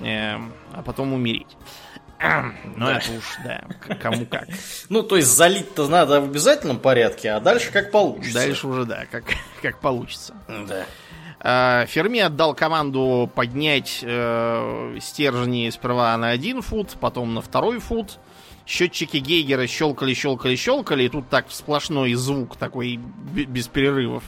[0.00, 0.36] э,
[0.72, 1.56] а потом умереть.
[2.76, 3.64] Ну, это уж, да,
[3.96, 4.46] кому как.
[4.88, 8.34] Ну, то есть залить-то надо в обязательном порядке, а дальше как получится.
[8.34, 9.24] Дальше уже, да, как,
[9.62, 10.34] как получится.
[10.48, 10.84] Да.
[11.40, 18.18] А, Ферми отдал команду поднять э, стержни сперва на один фут, потом на второй фут.
[18.66, 24.24] Счетчики Гейгера щелкали, щелкали, щелкали, и тут так сплошной звук такой без перерывов.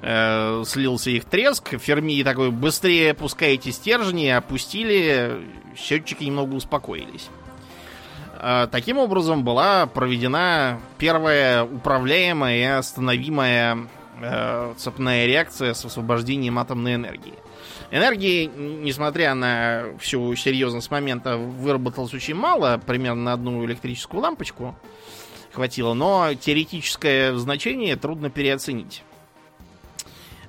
[0.00, 1.78] Э, слился их треск.
[1.78, 7.28] Ферми такой, быстрее опускайте стержни, опустили, счетчики немного успокоились.
[8.40, 13.86] Э, таким образом была проведена первая управляемая и остановимая
[14.20, 17.34] э, цепная реакция с освобождением атомной энергии.
[17.92, 24.74] Энергии, несмотря на всю серьезность момента, выработалось очень мало, примерно на одну электрическую лампочку
[25.52, 29.02] хватило, но теоретическое значение трудно переоценить.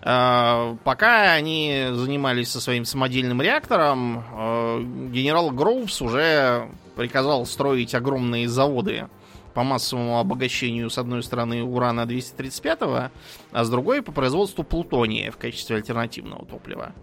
[0.01, 4.79] Э, пока они занимались со своим самодельным реактором, э,
[5.11, 9.09] генерал Гроувс уже приказал строить огромные заводы
[9.53, 13.11] по массовому обогащению, с одной стороны, урана-235,
[13.51, 16.93] а с другой по производству плутония в качестве альтернативного топлива.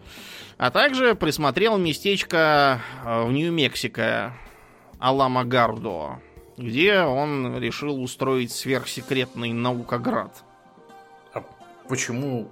[0.59, 4.35] А также присмотрел местечко э, в Нью-Мексико,
[4.99, 6.21] Аламагардо,
[6.59, 10.45] где он решил устроить сверхсекретный наукоград.
[11.33, 11.43] А
[11.89, 12.51] почему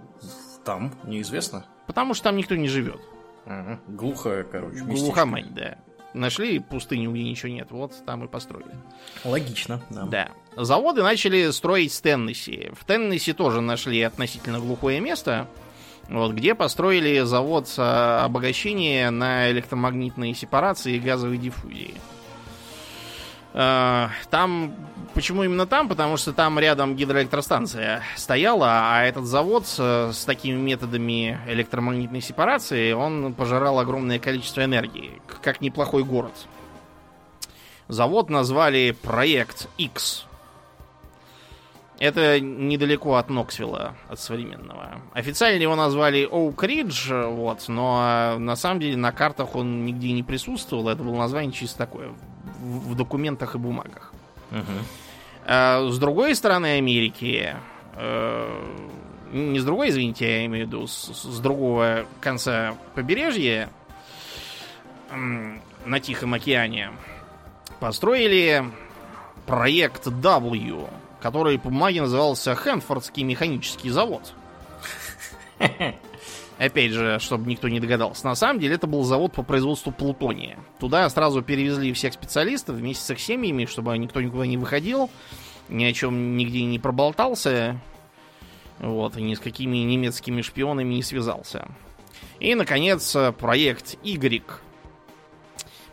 [0.64, 1.66] там, неизвестно.
[1.87, 3.00] Потому что там никто не живет.
[3.44, 3.80] Ага.
[3.88, 4.84] Глухая, короче.
[4.84, 5.78] Глухомань, да.
[6.18, 7.68] Нашли пустыню, где ничего нет.
[7.70, 8.74] Вот там и построили.
[9.24, 10.02] Логично, да.
[10.04, 10.28] Да.
[10.57, 12.70] Заводы начали строить в Теннесси.
[12.72, 15.48] В Теннесси тоже нашли относительно глухое место,
[16.09, 21.94] вот, где построили завод обогащения на электромагнитной сепарации и газовой диффузии.
[23.58, 24.74] Там,
[25.14, 25.88] почему именно там?
[25.88, 32.92] Потому что там рядом гидроэлектростанция стояла, а этот завод с, с такими методами электромагнитной сепарации,
[32.92, 36.34] он пожирал огромное количество энергии, как неплохой город.
[37.88, 40.26] Завод назвали Проект X.
[41.98, 45.00] Это недалеко от Ноксвилла, от современного.
[45.14, 50.22] Официально его назвали Оук Ридж, вот, но на самом деле на картах он нигде не
[50.22, 50.88] присутствовал.
[50.88, 52.14] Это было название чисто такое,
[52.61, 54.12] в, документах и бумагах.
[54.50, 54.61] Угу.
[55.46, 57.54] А, с другой стороны Америки,
[57.94, 58.64] э,
[59.32, 63.70] не с другой, извините, я имею в виду, с, с другого конца побережья
[65.11, 66.90] на Тихом океане,
[67.80, 68.64] построили
[69.46, 70.88] проект W,
[71.20, 74.34] который по бумаге назывался Хэнфордский механический завод.
[76.58, 78.26] Опять же, чтобы никто не догадался.
[78.26, 80.58] На самом деле это был завод по производству плутония.
[80.80, 85.08] Туда сразу перевезли всех специалистов вместе с их семьями, чтобы никто никуда не выходил,
[85.68, 87.80] ни о чем нигде не проболтался.
[88.80, 91.68] Вот, и ни с какими немецкими шпионами не связался.
[92.40, 94.42] И, наконец, проект Y.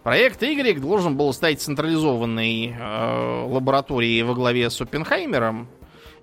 [0.02, 5.68] Проект Y должен был стать централизованной э, лабораторией во главе с Оппенхаймером,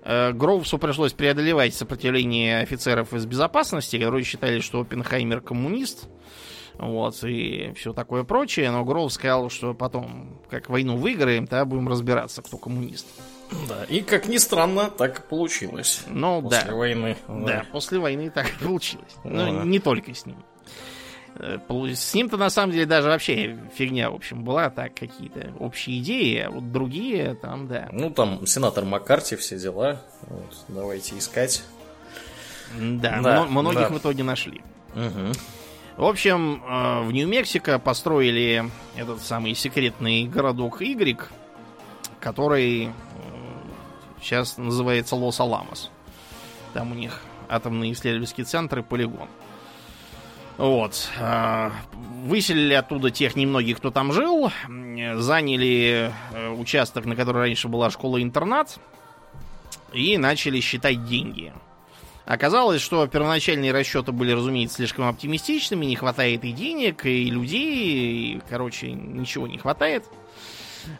[0.05, 6.09] Гроувсу пришлось преодолевать сопротивление офицеров из безопасности, которые считали, что Оппенхаймер коммунист.
[6.77, 8.71] Вот, и все такое прочее.
[8.71, 13.05] Но Гроув сказал, что потом, как войну выиграем, тогда будем разбираться, кто коммунист.
[13.67, 16.03] Да, и как ни странно, так получилось.
[16.07, 16.75] Ну, после да.
[16.75, 17.17] войны.
[17.27, 17.45] Да.
[17.45, 19.15] да, после войны так получилось.
[19.23, 20.43] Ну, ну не только с ним.
[21.35, 21.57] Э,
[21.93, 26.39] с ним-то на самом деле даже вообще фигня, в общем, была так, какие-то общие идеи,
[26.39, 27.89] а вот другие там, да.
[27.91, 30.01] Ну, там сенатор Маккарти, все дела.
[30.27, 31.63] Вот, давайте искать.
[32.79, 33.89] Да, да многих да.
[33.89, 34.61] в итоге нашли.
[34.95, 35.33] Угу.
[35.97, 41.29] В общем, э, в Нью-Мексико построили этот самый секретный городок Y,
[42.19, 42.91] который
[44.21, 45.91] сейчас э, называется Лос-Аламос.
[46.73, 49.27] Там у них атомный исследовательский центр и полигон.
[50.57, 51.09] Вот.
[51.19, 51.71] А,
[52.25, 54.51] выселили оттуда тех немногих, кто там жил.
[54.67, 58.79] Заняли э, участок, на который раньше была школа-интернат.
[59.91, 61.53] И начали считать деньги.
[62.25, 65.85] Оказалось, что первоначальные расчеты были, разумеется, слишком оптимистичными.
[65.85, 68.35] Не хватает и денег, и людей.
[68.35, 70.05] И, короче, ничего не хватает.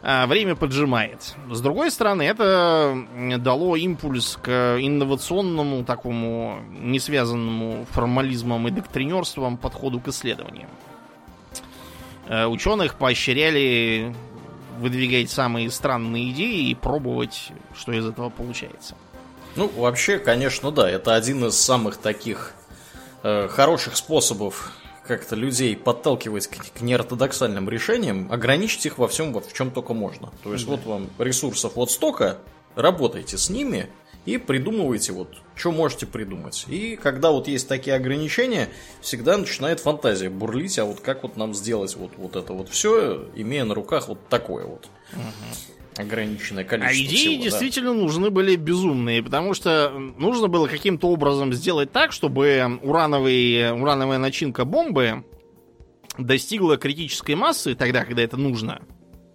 [0.02, 1.34] А, время поджимает.
[1.50, 2.96] С другой стороны, это
[3.38, 10.68] дало импульс к инновационному, такому не связанному формализмом и доктринерством подходу к исследованиям.
[12.26, 14.14] Э, ученых поощряли
[14.78, 18.94] выдвигать самые странные идеи и пробовать, что из этого получается.
[19.56, 22.54] Ну, вообще, конечно, да, это один из самых таких
[23.22, 24.72] э, хороших способов
[25.06, 29.94] как-то людей подталкивать к, к неортодоксальным решениям, ограничить их во всем, вот в чем только
[29.94, 30.32] можно.
[30.42, 30.72] То есть, да.
[30.72, 32.38] вот вам ресурсов вот столько,
[32.74, 33.88] работайте с ними
[34.24, 36.64] и придумывайте вот, что можете придумать.
[36.68, 38.68] И когда вот есть такие ограничения,
[39.00, 43.28] всегда начинает фантазия бурлить, а вот как вот нам сделать вот, вот это вот все,
[43.34, 44.88] имея на руках вот такое вот.
[45.12, 47.02] Угу ограниченное количество.
[47.02, 48.00] А идеи всего, действительно да.
[48.00, 54.64] нужны были безумные, потому что нужно было каким-то образом сделать так, чтобы урановый, урановая начинка
[54.64, 55.24] бомбы
[56.18, 58.82] достигла критической массы тогда, когда это нужно.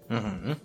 [0.09, 0.57] Угу.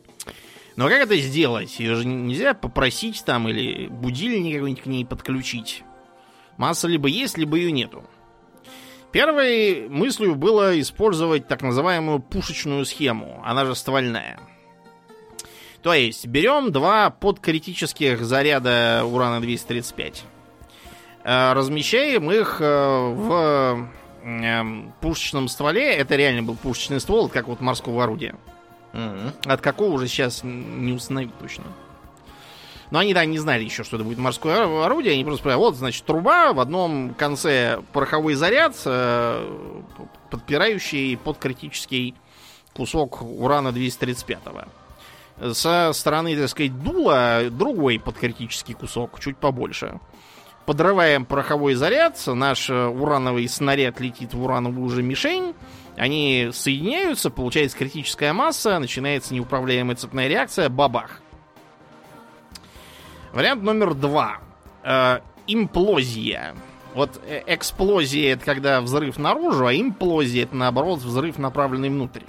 [0.76, 1.78] Но как это сделать?
[1.78, 5.84] Ее же нельзя попросить там или будильник какой-нибудь к ней подключить.
[6.56, 8.04] Масса либо есть, либо ее нету.
[9.12, 13.40] Первой мыслью было использовать так называемую пушечную схему.
[13.44, 14.40] Она же ствольная.
[15.84, 20.22] То есть берем два подкритических заряда урана-235.
[21.24, 23.90] Э, размещаем их э, в
[24.24, 25.94] эм, пушечном стволе.
[25.94, 28.34] Это реально был пушечный ствол, как вот морского орудия.
[28.94, 29.52] Mm-hmm.
[29.52, 31.64] От какого уже сейчас не установить точно.
[32.90, 35.12] Но они, да, не знали еще, что это будет морское орудие.
[35.12, 39.52] Они просто сказали, вот, значит, труба, в одном конце пороховой заряд, э,
[40.30, 42.14] подпирающий подкритический
[42.72, 44.66] кусок урана-235
[45.52, 50.00] со стороны, так сказать, дула другой подкритический кусок, чуть побольше.
[50.66, 55.54] Подрываем пороховой заряд, наш э, урановый снаряд летит в урановую уже мишень,
[55.96, 61.20] они соединяются, получается критическая масса, начинается неуправляемая цепная реакция, бабах.
[63.32, 64.38] Вариант номер два.
[64.82, 66.54] Э, имплозия.
[66.94, 72.22] Вот э, эксплозия это когда взрыв наружу, а имплозия это наоборот взрыв направленный внутрь.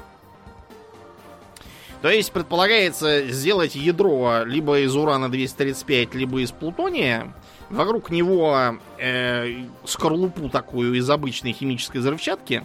[2.05, 7.33] То есть предполагается сделать ядро либо из урана-235, либо из плутония,
[7.71, 12.63] вокруг него э, скорлупу такую из обычной химической взрывчатки,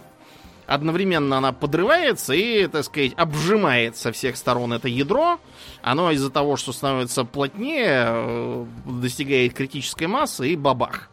[0.67, 5.39] одновременно она подрывается и, так сказать, обжимает со всех сторон это ядро.
[5.81, 11.09] Оно из-за того, что становится плотнее, э, достигает критической массы и бабах.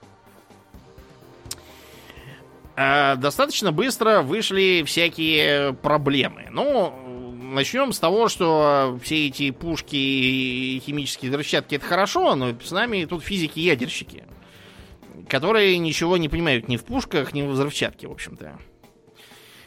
[2.77, 6.49] Э, достаточно быстро вышли всякие проблемы.
[6.51, 7.08] Ну,
[7.39, 13.05] начнем с того, что все эти пушки и химические взрывчатки это хорошо, но с нами
[13.05, 14.25] тут физики-ядерщики,
[15.29, 18.59] которые ничего не понимают ни в пушках, ни в взрывчатке, в общем-то.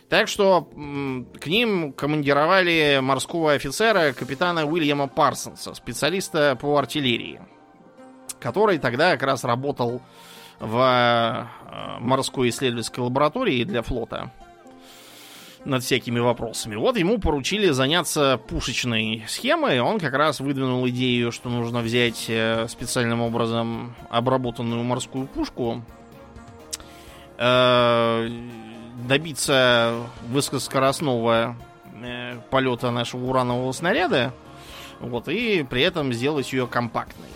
[0.09, 0.67] Так что
[1.39, 7.39] к ним командировали морского офицера капитана Уильяма Парсонса, специалиста по артиллерии,
[8.41, 10.01] который тогда как раз работал
[10.59, 14.31] в э, морской исследовательской лаборатории для флота
[15.65, 16.75] над всякими вопросами.
[16.75, 19.79] Вот ему поручили заняться пушечной схемой.
[19.79, 25.83] Он как раз выдвинул идею, что нужно взять э, специальным образом обработанную морскую пушку,
[27.37, 28.29] э,
[29.07, 31.55] добиться высокоскоростного
[32.01, 34.33] э, полета нашего уранового снаряда,
[34.99, 37.27] вот, и при этом сделать ее компактной.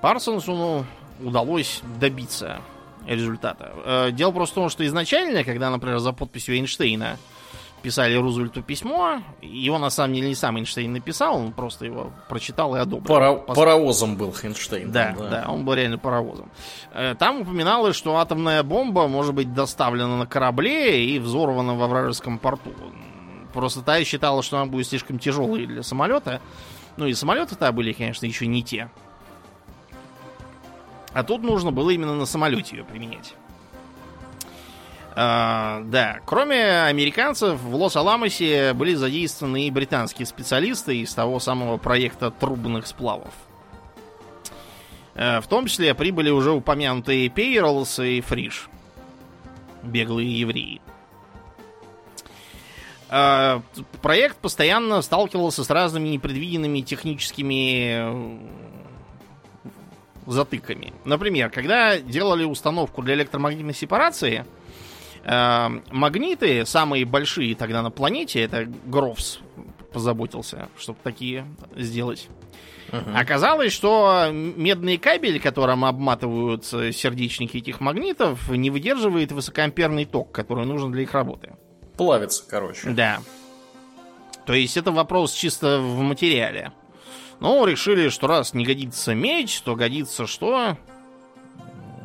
[0.00, 0.84] Парсонсу
[1.20, 2.60] удалось добиться
[3.06, 3.72] результата.
[3.84, 7.18] Э, дело просто в том, что изначально, когда, например, за подписью Эйнштейна
[7.82, 12.74] писали Рузвельту письмо, его на самом деле не сам Эйнштейн написал, он просто его прочитал
[12.74, 13.06] и одобрил.
[13.14, 13.34] Пара...
[13.34, 13.56] Пос...
[13.56, 14.90] Паровозом был Эйнштейн.
[14.90, 16.50] Да, да, да, он был реально паровозом.
[16.92, 22.38] Э, там упоминалось, что атомная бомба может быть доставлена на корабле и взорвана во вражеском
[22.38, 22.72] порту.
[23.52, 26.40] Просто та считала, что она будет слишком тяжелой для самолета.
[26.96, 28.88] Ну и самолеты-то были, конечно, еще не те.
[31.14, 33.34] А тут нужно было именно на самолете ее применять.
[35.16, 42.32] А, да, кроме американцев, в Лос-Аламосе были задействованы и британские специалисты из того самого проекта
[42.32, 43.32] трубных сплавов.
[45.14, 48.68] А, в том числе прибыли уже упомянутые Пейролс и Фриш.
[49.84, 50.80] Беглые евреи.
[53.08, 53.62] А,
[54.02, 58.34] проект постоянно сталкивался с разными непредвиденными техническими
[60.26, 60.92] затыками.
[61.04, 64.44] Например, когда делали установку для электромагнитной сепарации,
[65.24, 69.40] э, магниты, самые большие тогда на планете, это Грофс
[69.92, 71.46] позаботился, чтобы такие
[71.76, 72.28] сделать.
[72.90, 73.16] Uh-huh.
[73.16, 80.92] Оказалось, что медный кабель, которым обматывают сердечники этих магнитов, не выдерживает высокоамперный ток, который нужен
[80.92, 81.54] для их работы.
[81.96, 82.90] Плавится, короче.
[82.90, 83.20] Да.
[84.46, 86.72] То есть это вопрос чисто в материале.
[87.40, 90.76] Ну, решили, что раз не годится медь, то годится что?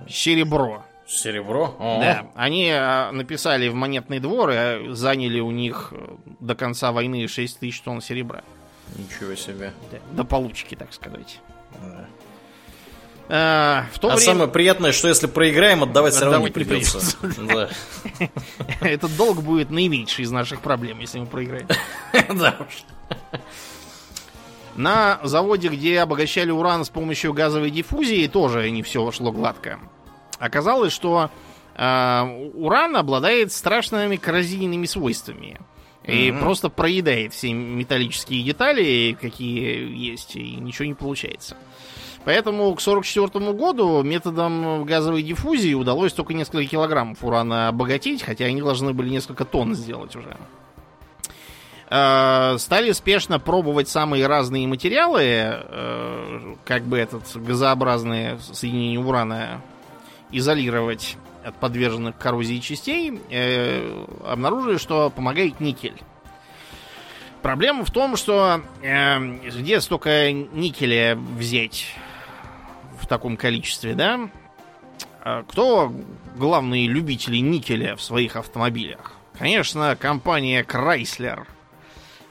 [0.08, 0.84] Серебро.
[1.08, 1.76] Серебро?
[1.80, 2.00] О.
[2.02, 6.92] Да, они а, написали в монетный двор и а, заняли у них э, до конца
[6.92, 8.44] войны 6 тысяч тонн серебра.
[8.96, 9.74] Ничего себе.
[9.92, 11.40] Да, до получки, так сказать.
[11.82, 12.06] Да.
[13.32, 14.26] А, в то А время...
[14.26, 17.00] самое приятное, что если проиграем, отдавать все равно не Отдавать придется.
[18.82, 21.68] Этот долг будет наименьший из наших проблем, если мы проиграем.
[22.36, 23.40] Да уж.
[24.76, 29.80] На заводе, где обогащали уран с помощью газовой диффузии, тоже не все шло гладко.
[30.40, 31.30] Оказалось, что
[31.76, 35.60] э, уран обладает страшными коррозийными свойствами.
[36.06, 36.40] И Мгм.
[36.42, 41.56] просто проедает все металлические детали, какие есть, и ничего не получается.
[42.26, 48.62] Поэтому к 1944 году методом газовой диффузии удалось только несколько килограммов урана обогатить, хотя они
[48.62, 50.30] должны были несколько тонн сделать уже.
[50.30, 50.36] Э,
[51.90, 59.62] Стали спешно пробовать самые разные материалы, э, как бы этот газообразное соединение урана
[60.32, 66.00] изолировать от подверженных коррозии частей, э, обнаружили, что помогает никель.
[67.42, 69.20] Проблема в том, что э,
[69.58, 71.96] где столько никеля взять
[73.00, 74.30] в таком количестве, да?
[75.22, 75.92] А Кто
[76.36, 79.14] главные любители никеля в своих автомобилях?
[79.38, 81.48] Конечно, компания Chrysler.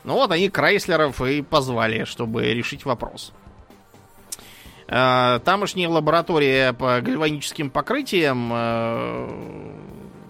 [0.04, 3.32] Ну вот они Крайслеров и позвали, чтобы решить вопрос.
[4.88, 9.28] Э, Тамошняя лаборатория по гальваническим покрытиям э,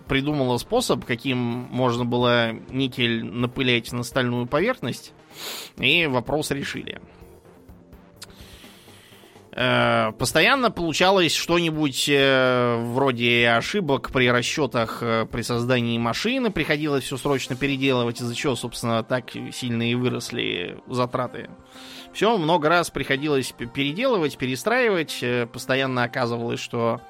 [0.08, 5.12] придумала способ, каким можно было никель напылять на стальную поверхность,
[5.76, 7.00] и вопрос решили.
[9.58, 16.52] Э, Постоянно получалось что-нибудь э, вроде ошибок при расчетах э, при создании машины.
[16.52, 21.50] Приходилось все срочно переделывать, из-за чего, собственно, так сильно и выросли затраты.
[22.12, 25.24] Все много раз приходилось переделывать, перестраивать.
[25.52, 27.00] Постоянно оказывалось, что,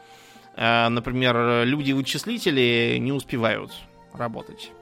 [0.57, 3.73] например, люди-вычислители не успевают
[4.13, 4.73] работать.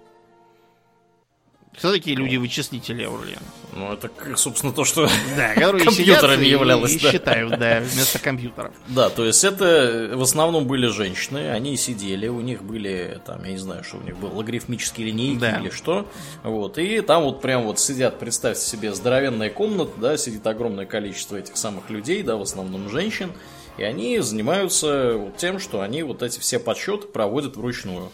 [1.79, 3.43] Кто такие люди-вычислители, Аурлиан?
[3.75, 5.09] Ну, это, собственно, то, что...
[5.37, 7.13] Да, Компьютерами являлось, и да.
[7.13, 8.73] считают, да, вместо компьютеров.
[8.89, 13.53] Да, то есть это в основном были женщины, они сидели, у них были, там, я
[13.53, 15.61] не знаю, что у них было, логарифмические линейки Да.
[15.61, 16.09] или что,
[16.43, 21.37] вот, и там вот прям вот сидят, представьте себе, здоровенная комната, да, сидит огромное количество
[21.37, 23.33] этих самых людей, да, в основном женщин,
[23.77, 28.11] и они занимаются вот тем, что они вот эти все подсчеты проводят вручную.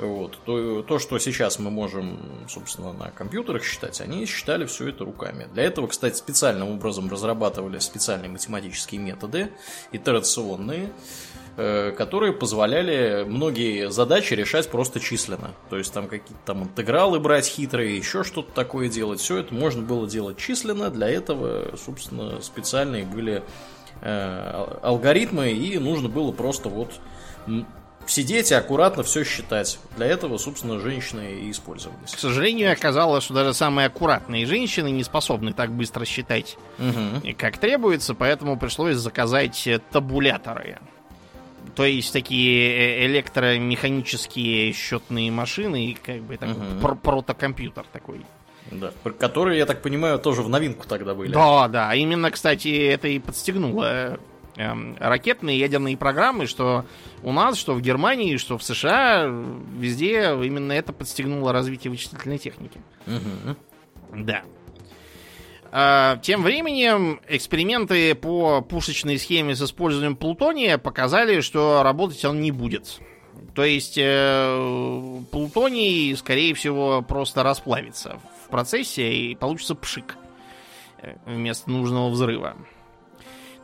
[0.00, 0.38] Вот.
[0.46, 5.46] То, то, что сейчас мы можем, собственно, на компьютерах считать, они считали все это руками.
[5.52, 9.50] Для этого, кстати, специальным образом разрабатывали специальные математические методы,
[9.92, 10.90] итерационные,
[11.58, 15.54] э, которые позволяли многие задачи решать просто численно.
[15.68, 19.20] То есть там какие-то там интегралы брать хитрые, еще что-то такое делать.
[19.20, 20.88] Все это можно было делать численно.
[20.88, 23.42] Для этого, собственно, специальные были
[24.00, 26.90] э, ал- алгоритмы, и нужно было просто вот
[28.10, 29.78] сидеть и аккуратно все считать.
[29.96, 32.10] Для этого, собственно, женщины и использовались.
[32.14, 36.56] К сожалению, оказалось, что даже самые аккуратные женщины не способны так быстро считать,
[37.22, 40.78] и как требуется, поэтому пришлось заказать э, табуляторы.
[41.76, 46.80] То есть такие э, электромеханические счетные машины, и как бы такой Мгм.
[46.80, 48.20] пр- протокомпьютер такой.
[48.70, 48.92] Да.
[49.18, 51.32] Которые, я так понимаю, тоже в новинку тогда были.
[51.32, 51.94] Да, да.
[51.94, 54.20] Именно, кстати, это и подстегнуло эм,
[54.98, 56.84] ракетные и ядерные программы, что
[57.22, 59.24] у нас, что в Германии, что в США,
[59.76, 62.80] везде именно это подстегнуло развитие вычислительной техники.
[63.06, 63.56] Мгм.
[64.26, 64.42] Да.
[65.72, 72.50] А, Тем временем эксперименты по пушечной схеме с использованием плутония показали, что работать он не
[72.50, 73.00] будет.
[73.54, 80.16] То есть э, плутоний, скорее всего, просто расплавится в процессе и получится пшик
[81.02, 82.56] э, вместо нужного взрыва.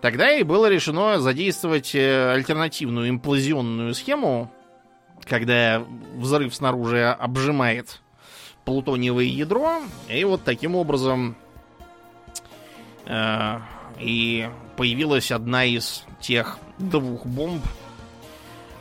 [0.00, 4.50] Тогда и было решено задействовать э, альтернативную имплазионную схему,
[5.24, 5.82] когда
[6.14, 8.00] взрыв снаружи обжимает
[8.64, 11.36] плутониевое ядро, и вот таким образом
[13.06, 13.58] э,
[13.98, 17.64] и появилась одна из тех двух бомб,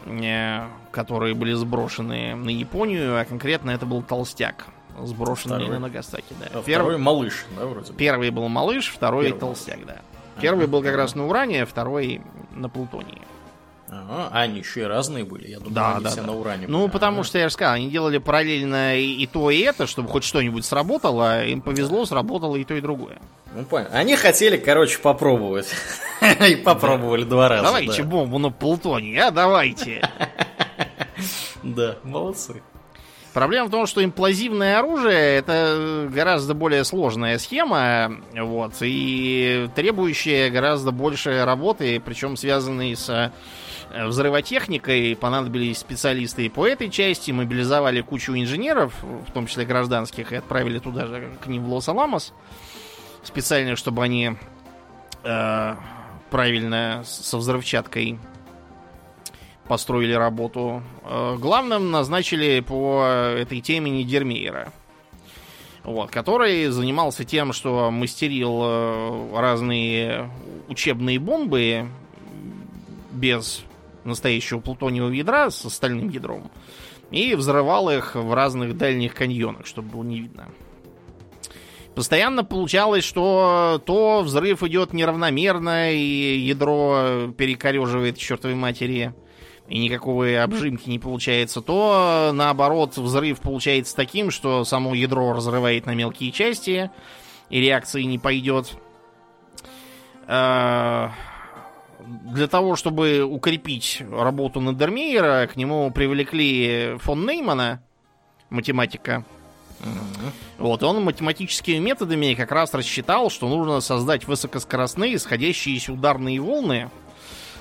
[0.06, 4.66] э, которые были сброшены на Японию, а конкретно это был толстяк,
[5.02, 5.74] сброшенный Второй.
[5.76, 6.34] на Нагасаки.
[6.40, 6.48] Да.
[6.54, 7.98] А Перв- Второй малыш, да, вроде бы.
[7.98, 10.02] Первый был малыш, второй Первый толстяк, да.
[10.42, 12.22] Первый был как раз на уране, второй
[12.52, 13.22] на плутонии.
[13.88, 15.48] Ага, а они еще и разные были.
[15.48, 16.28] Я думаю, Да, они да, все да.
[16.28, 16.92] на уране Ну, были.
[16.92, 17.28] потому Ага.
[17.28, 20.66] что, я же сказал, они делали параллельно и, и то, и это, чтобы хоть что-нибудь
[20.66, 21.46] сработало.
[21.46, 23.20] Им повезло, сработало и то, и другое.
[23.54, 23.98] Ну, понятно.
[23.98, 25.68] Они хотели, короче, попробовать.
[26.50, 27.64] И попробовали два раза.
[27.64, 28.10] давайте да.
[28.10, 30.02] бомбу на плутоний, а давайте.
[31.64, 32.62] Да, молодцы.
[33.36, 40.92] Проблема в том, что имплазивное оружие это гораздо более сложная схема, вот, и требующая гораздо
[40.92, 45.18] больше работы, причем связанные с э, взрывотехникой.
[45.18, 50.80] Понадобились специалисты и по этой части, мобилизовали кучу инженеров, в том числе гражданских, и отправили
[50.80, 52.32] туда же к ним в Лос-Аламос,
[53.22, 54.38] специально, чтобы они
[55.26, 55.76] э,
[56.30, 58.18] правильно со взрывчаткой
[59.68, 60.84] построили работу.
[61.04, 63.04] Э, главным назначили по
[63.38, 64.72] этой теме Нидермейера.
[65.84, 70.32] Вот, который занимался тем, что мастерил э, разные
[70.68, 71.88] учебные бомбы
[73.12, 73.64] без
[74.04, 76.50] настоящего плутониевого ядра с остальным ядром.
[77.12, 80.48] И взрывал их в разных дальних каньонах, чтобы было не видно.
[81.94, 89.14] Постоянно получалось, что то взрыв идет неравномерно, и ядро перекореживает чертовой матери
[89.68, 95.96] и никакой обжимки не получается, то наоборот взрыв получается таким, что само ядро разрывает на
[95.96, 96.92] мелкие части,
[97.50, 98.78] и реакции не пойдет.
[100.28, 101.12] А,
[102.00, 107.82] для того, чтобы укрепить работу Недермейера, к нему привлекли фон Неймана,
[108.50, 109.24] математика.
[109.80, 110.32] Mm-hmm.
[110.60, 116.90] Вот, и он математическими методами как раз рассчитал, что нужно создать высокоскоростные сходящиеся ударные волны,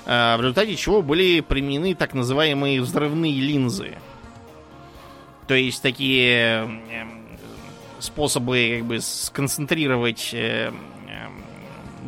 [0.05, 3.97] в результате чего были применены так называемые взрывные линзы.
[5.47, 7.39] То есть такие эм,
[7.99, 11.45] способы как бы сконцентрировать э, эм,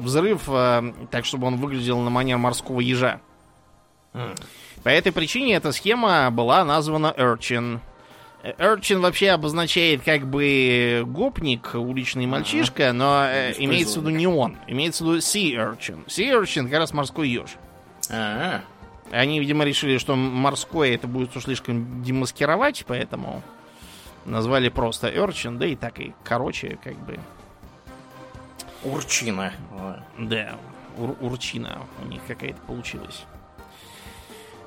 [0.02, 3.20] взрыв э, так, чтобы он выглядел на манер морского ежа.
[4.82, 7.80] По этой причине эта схема была названа Urchin.
[8.42, 13.26] Urchin вообще обозначает как бы гопник, уличный мальчишка, но
[13.58, 14.56] имеется в виду не он.
[14.66, 16.06] Имеется в виду Sea Urchin.
[16.06, 17.56] Sea Urchin как раз морской еж.
[18.10, 18.62] А-а-а.
[19.10, 23.42] Они, видимо, решили, что морское это будет уж слишком демаскировать, поэтому
[24.24, 27.18] назвали просто Urchin, да и так и короче, как бы.
[28.84, 29.52] Урчина.
[30.18, 30.56] Да,
[30.98, 33.24] ур урчина у них какая-то получилась.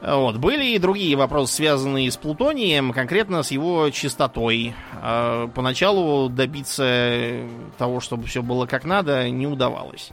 [0.01, 0.37] Вот.
[0.37, 4.73] Были и другие вопросы, связанные с плутонием, конкретно с его чистотой.
[4.93, 7.41] А, поначалу добиться
[7.77, 10.11] того, чтобы все было как надо, не удавалось.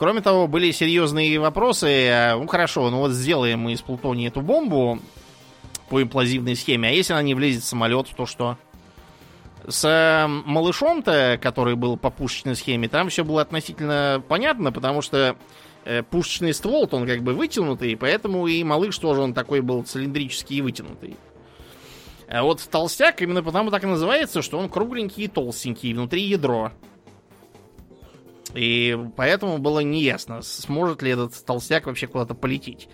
[0.00, 2.34] Кроме того, были серьезные вопросы.
[2.38, 4.98] Ну хорошо, ну вот сделаем мы из плутония эту бомбу
[5.90, 8.56] по имплазивной схеме, а если она не влезет в самолет, то что?
[9.68, 15.36] С малышом-то, который был по пушечной схеме, там все было относительно понятно, потому что
[15.84, 20.56] э, пушечный ствол, он как бы вытянутый, поэтому и малыш тоже он такой был цилиндрический
[20.56, 21.18] и вытянутый.
[22.26, 26.72] А вот толстяк именно потому так и называется, что он кругленький и толстенький, внутри ядро.
[28.54, 32.88] И поэтому было неясно, сможет ли этот толстяк вообще куда-то полететь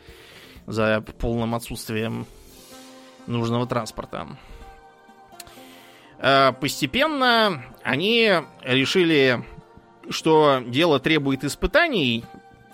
[0.67, 2.27] за полным отсутствием
[3.27, 4.29] нужного транспорта.
[6.19, 8.33] А, постепенно они
[8.63, 9.45] решили,
[10.11, 12.25] что дело требует испытаний,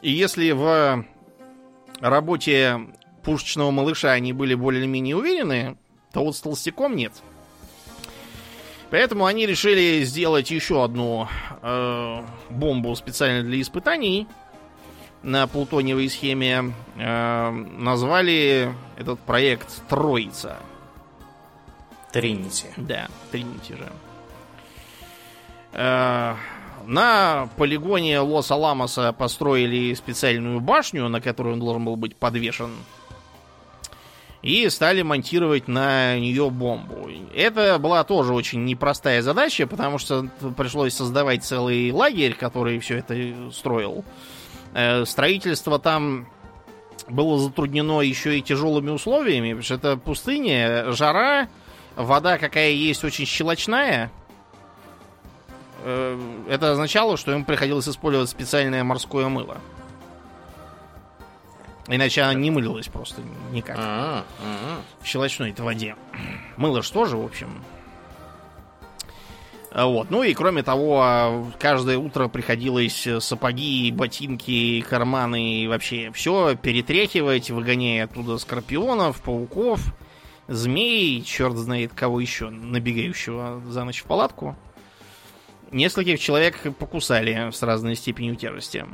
[0.01, 1.05] и если в
[2.01, 2.81] работе
[3.23, 5.79] пушечного малыша они были более-менее уверены,
[6.13, 7.13] то вот с толстяком нет.
[8.93, 11.27] Поэтому они решили сделать еще одну
[11.63, 14.29] э, бомбу специально для испытаний
[15.23, 16.75] на плутониевой схеме.
[16.99, 20.59] Э, назвали этот проект Троица.
[22.13, 22.67] Тринити.
[22.77, 23.91] Да, Тринити же.
[25.73, 26.35] Э,
[26.85, 32.73] на полигоне Лос-Аламоса построили специальную башню, на которую он должен был быть подвешен
[34.43, 37.09] и стали монтировать на нее бомбу.
[37.35, 43.15] Это была тоже очень непростая задача, потому что пришлось создавать целый лагерь, который все это
[43.53, 44.05] строил.
[44.75, 46.27] Э, строительство там
[47.09, 51.49] было затруднено еще и тяжелыми условиями, потому что это пустыня, жара,
[51.95, 54.11] вода какая есть очень щелочная.
[55.85, 56.19] Э,
[56.49, 59.59] это означало, что им приходилось использовать специальное морское мыло.
[61.89, 63.77] Иначе она не мылилась просто никак.
[63.79, 64.83] А-а-а.
[65.01, 65.97] В щелочной-то воде.
[66.57, 67.63] Мыло что же, в общем.
[69.73, 70.11] А вот.
[70.11, 78.05] Ну и кроме того, каждое утро приходилось сапоги, ботинки, карманы и вообще все перетряхивать, выгоняя
[78.05, 79.95] оттуда скорпионов, пауков,
[80.47, 84.57] змей, черт знает кого еще, набегающего за ночь в палатку.
[85.71, 88.85] Нескольких человек покусали с разной степенью тяжести.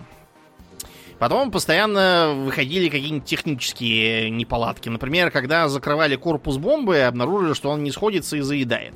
[1.19, 4.89] Потом постоянно выходили какие-нибудь технические неполадки.
[4.89, 8.95] Например, когда закрывали корпус бомбы, обнаружили, что он не сходится и заедает.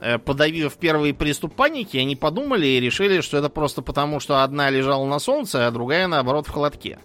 [0.00, 4.68] Э, подавив первый приступ паники, они подумали и решили, что это просто потому, что одна
[4.70, 6.98] лежала на солнце, а другая, наоборот, в холодке.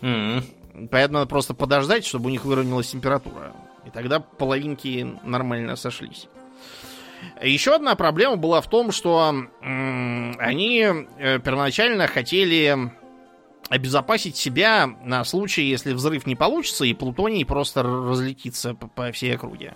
[0.00, 0.88] Mm-hmm.
[0.90, 3.52] Поэтому надо просто подождать, чтобы у них выровнялась температура.
[3.86, 6.26] И тогда половинки нормально сошлись.
[7.42, 10.86] Еще одна проблема была в том, что м, они
[11.18, 12.92] э, первоначально хотели
[13.68, 19.74] обезопасить себя на случай, если взрыв не получится, и плутоний просто разлетится по, всей округе.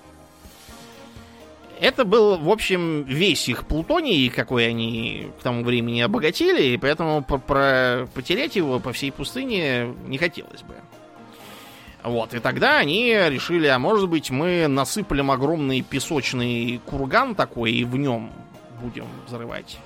[1.80, 7.22] Это был, в общем, весь их плутоний, какой они к тому времени обогатили, и поэтому
[7.22, 10.74] про, про потерять его по всей пустыне не хотелось бы.
[12.03, 17.84] Вот, и тогда они решили, а может быть мы насыплем огромный песочный курган такой и
[17.84, 18.32] в нем
[18.80, 19.78] будем взрывать.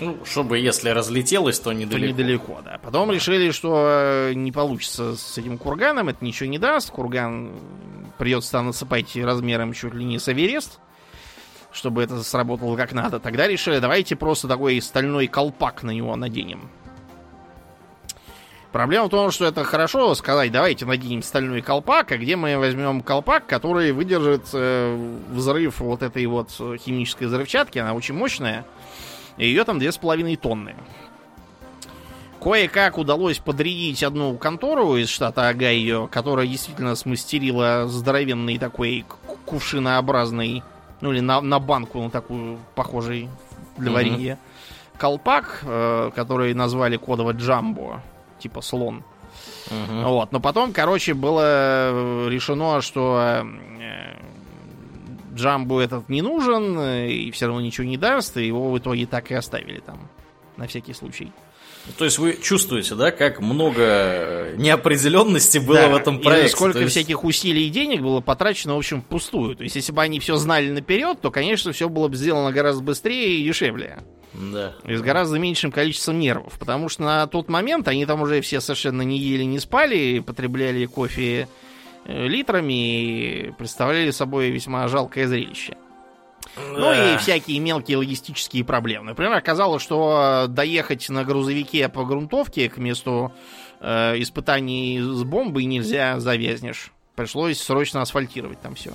[0.00, 1.98] Ну, чтобы если разлетелось, то недалеко.
[1.98, 2.78] То недалеко, да.
[2.82, 6.90] Потом решили, что не получится с этим курганом, это ничего не даст.
[6.90, 7.52] Курган
[8.18, 10.78] придется насыпать размером чуть ли не с Эверест,
[11.72, 13.20] чтобы это сработало как надо.
[13.20, 16.70] Тогда решили, давайте просто такой стальной колпак на него наденем.
[18.72, 23.00] Проблема в том, что это хорошо сказать, давайте наденем стальной колпак, а где мы возьмем
[23.00, 24.94] колпак, который выдержит э,
[25.30, 28.66] взрыв вот этой вот химической взрывчатки, она очень мощная,
[29.38, 30.74] и ее там две с половиной тонны.
[32.40, 39.04] Кое-как удалось подрядить одну контору из штата Огайо, которая действительно смастерила здоровенный такой
[39.44, 40.62] кувшинообразный,
[41.00, 43.28] ну или на, на банку, на такую похожий
[43.76, 44.98] для варенья, mm-hmm.
[44.98, 48.02] колпак, э, который назвали кодово Джамбо
[48.38, 49.02] типа слон.
[49.68, 50.04] Uh-huh.
[50.04, 50.32] Вот.
[50.32, 53.42] Но потом, короче, было решено, что
[53.80, 54.16] э,
[55.38, 59.30] Джамбу этот не нужен, и все равно ничего не даст, и его в итоге так
[59.30, 60.10] и оставили там,
[60.56, 61.32] на всякий случай.
[61.96, 66.46] То есть вы чувствуете, да, как много неопределенности было да, в этом проекте.
[66.46, 66.90] И сколько есть...
[66.90, 69.56] всяких усилий и денег было потрачено, в общем, впустую.
[69.56, 72.82] То есть, если бы они все знали наперед, то, конечно, все было бы сделано гораздо
[72.82, 74.00] быстрее и дешевле.
[74.34, 74.74] Да.
[74.84, 76.58] И с гораздо меньшим количеством нервов.
[76.58, 80.84] Потому что на тот момент они там уже все совершенно не ели, не спали, потребляли
[80.84, 81.46] кофе э,
[82.08, 85.76] литрами и представляли собой весьма жалкое зрелище.
[86.56, 86.62] Да.
[86.78, 89.06] Ну и всякие мелкие логистические проблемы.
[89.06, 93.32] Например, оказалось, что доехать на грузовике по грунтовке к месту
[93.80, 96.92] э, испытаний с бомбой нельзя, завязнешь.
[97.14, 98.92] Пришлось срочно асфальтировать там все.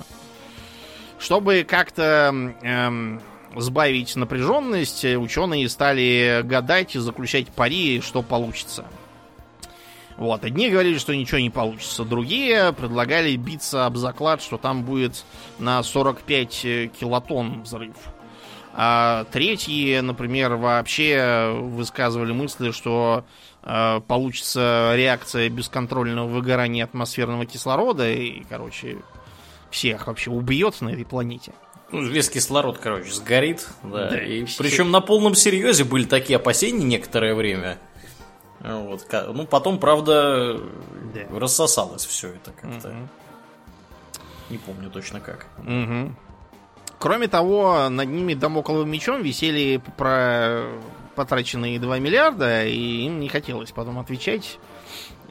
[1.18, 3.20] Чтобы как-то эм,
[3.56, 8.84] сбавить напряженность, ученые стали гадать и заключать пари, что получится.
[10.16, 15.24] Вот, одни говорили, что ничего не получится, другие предлагали биться об заклад, что там будет
[15.58, 16.50] на 45
[16.92, 17.96] килотонн взрыв.
[18.76, 23.24] А третьи, например, вообще высказывали мысли, что
[23.62, 28.98] э, получится реакция бесконтрольного выгорания атмосферного кислорода и, короче,
[29.70, 31.52] всех вообще убьет на этой планете.
[31.92, 33.68] Ну, весь кислород, короче, сгорит.
[33.84, 34.10] Да.
[34.10, 37.78] да и причем на полном серьезе были такие опасения некоторое время.
[38.64, 39.06] Вот.
[39.34, 40.58] Ну, потом, правда,
[41.14, 41.38] да.
[41.38, 42.88] рассосалось все это как-то.
[42.88, 43.08] Угу.
[44.50, 45.46] Не помню точно как.
[45.58, 46.14] Угу.
[46.98, 50.64] Кроме того, над ними домокловым мечом висели про
[51.14, 54.58] потраченные 2 миллиарда, и им не хотелось потом отвечать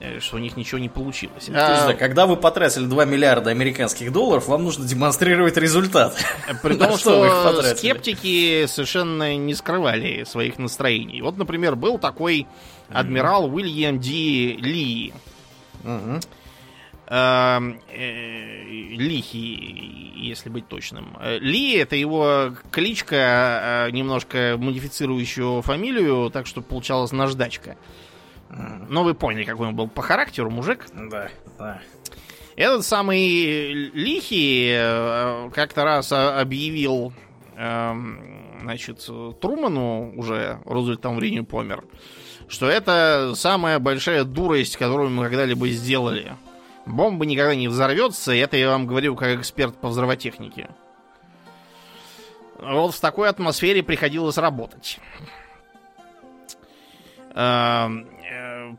[0.03, 1.47] Э, что у них ничего не получилось.
[1.47, 1.71] Ну, а...
[1.71, 6.17] есть, да, когда вы потратили 2 миллиарда американских долларов, вам нужно демонстрировать результат.
[6.61, 11.21] При том, что скептики совершенно не скрывали своих настроений.
[11.21, 12.47] Вот, например, был такой
[12.89, 15.13] адмирал Уильям Ди Ли.
[17.05, 21.17] Эм, э, Лихи, если быть точным.
[21.19, 27.75] Э, Ли это его кличка, немножко модифицирующую фамилию, так что получалась наждачка.
[28.89, 30.85] Ну, вы поняли, какой он был по характеру мужик.
[30.93, 31.81] Да, да.
[32.55, 33.17] Этот самый
[33.93, 37.11] Лихий э, как-то раз объявил,
[37.55, 39.09] эм, значит,
[39.41, 41.83] Труману, уже Рузвельт там времени помер,
[42.47, 46.35] что это самая большая дурость, которую мы когда-либо сделали.
[46.85, 50.69] Бомба никогда не взорвется, и это я вам говорю как эксперт по взрывотехнике.
[52.59, 54.99] Вот в такой атмосфере приходилось работать.
[57.35, 58.07] Эм,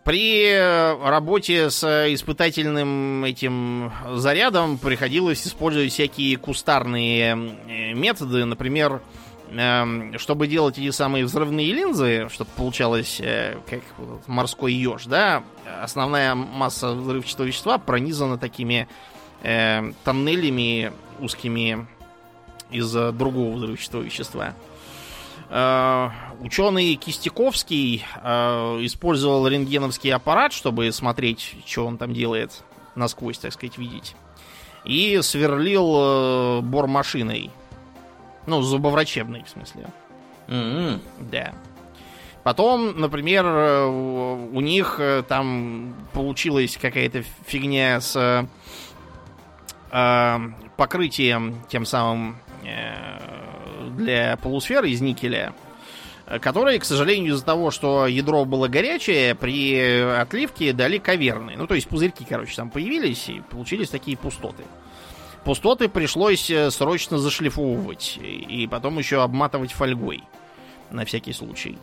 [0.04, 0.56] при
[1.02, 7.34] работе с испытательным этим зарядом приходилось использовать всякие кустарные
[7.94, 8.44] методы.
[8.44, 9.02] Например,
[10.18, 13.82] чтобы делать эти самые взрывные линзы, чтобы получалось э, как
[14.26, 15.44] морской еж, да,
[15.82, 18.88] основная масса взрывчатого вещества пронизана такими
[19.42, 21.86] э, тоннелями узкими
[22.70, 24.54] из другого взрывчатого вещества.
[25.50, 32.64] Э, ученый Кистяковский э, использовал рентгеновский аппарат, чтобы смотреть, что он там делает,
[32.94, 34.16] насквозь, так сказать, видеть.
[34.84, 37.50] И сверлил э, бормашиной.
[38.46, 39.86] Ну, зубоврачебной, в смысле.
[40.48, 41.00] Mm-hmm.
[41.30, 41.54] Да.
[42.42, 48.46] Потом, например, у них там получилась какая-то фигня с
[49.90, 50.38] э,
[50.76, 55.54] покрытие тем самым э, для полусферы из никеля,
[56.42, 61.54] которые, к сожалению, из-за того, что ядро было горячее, при отливке дали каверны.
[61.56, 64.64] Ну, то есть пузырьки, короче, там появились, и получились такие пустоты.
[65.44, 70.22] Пустоты пришлось э, срочно зашлифовывать, и потом еще обматывать фольгой,
[70.90, 71.78] на всякий случай.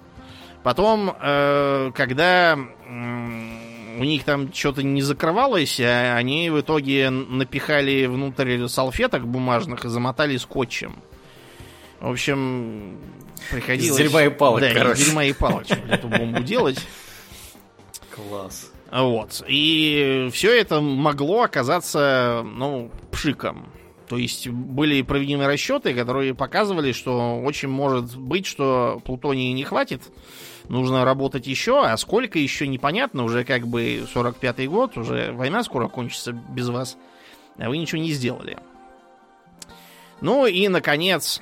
[0.64, 2.58] Потом, э, когда
[2.88, 9.90] у них там что-то не закрывалось, а они в итоге напихали внутрь салфеток бумажных и
[9.90, 10.96] замотали скотчем.
[12.00, 12.98] В общем,
[13.52, 13.92] приходилось...
[13.92, 15.06] Из дерьма и палок, да, короче.
[15.06, 16.80] дерьма и палок, эту бомбу делать.
[18.16, 18.72] Класс.
[18.92, 19.44] Вот.
[19.48, 23.72] И все это могло оказаться, ну, пшиком.
[24.10, 30.02] То есть были проведены расчеты, которые показывали, что очень может быть, что плутония не хватит.
[30.68, 33.24] Нужно работать еще, а сколько еще непонятно.
[33.24, 36.98] Уже как бы 45-й год, уже война скоро кончится без вас.
[37.58, 38.58] А вы ничего не сделали.
[40.20, 41.42] Ну и, наконец,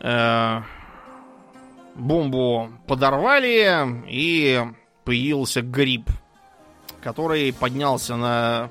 [0.00, 0.60] э,
[1.96, 4.62] бомбу подорвали, и
[5.04, 6.08] появился гриб,
[7.02, 8.70] который поднялся на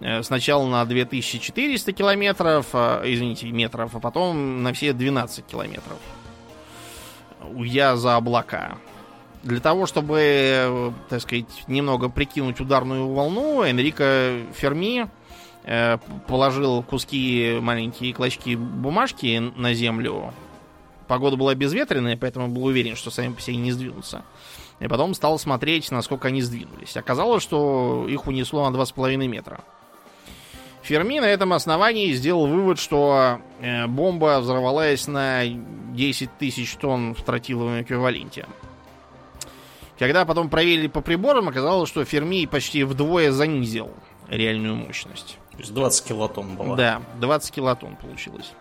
[0.00, 5.98] э, сначала на 2400 километров, а, извините, метров, а потом на все 12 километров.
[7.54, 8.78] Уйдя за облака.
[9.44, 15.08] Для того, чтобы, э, так сказать, немного прикинуть ударную волну, Энрико Ферми
[15.64, 20.32] э, положил куски, маленькие клочки бумажки на землю.
[21.08, 24.22] Погода была безветренная, поэтому был уверен, что сами по себе не сдвинутся.
[24.78, 26.96] И потом стал смотреть, насколько они сдвинулись.
[26.96, 29.64] Оказалось, что их унесло на 2,5 метра.
[30.82, 37.22] Ферми на этом основании сделал вывод, что э, бомба взорвалась на 10 тысяч тонн в
[37.22, 38.46] тротиловом эквиваленте.
[39.98, 43.90] Когда потом проверили по приборам, оказалось, что Ферми почти вдвое занизил
[44.28, 45.38] реальную мощность.
[45.52, 46.76] То есть 20 килотонн была.
[46.76, 48.52] Да, 20 килотонн получилось.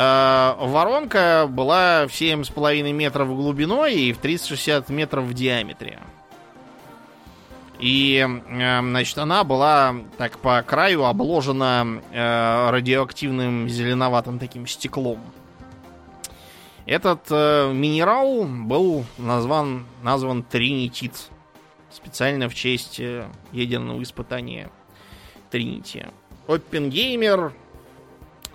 [0.00, 5.98] Э, воронка была в 7,5 метров глубиной и в 360 метров в диаметре.
[7.80, 15.18] И, э, значит, она была так по краю обложена э, радиоактивным зеленоватым таким стеклом.
[16.86, 21.28] Этот э, минерал был назван, назван тринитит.
[21.90, 23.00] Специально в честь
[23.50, 24.70] ядерного испытания
[25.50, 26.06] Тринити.
[26.46, 27.52] Оппенгеймер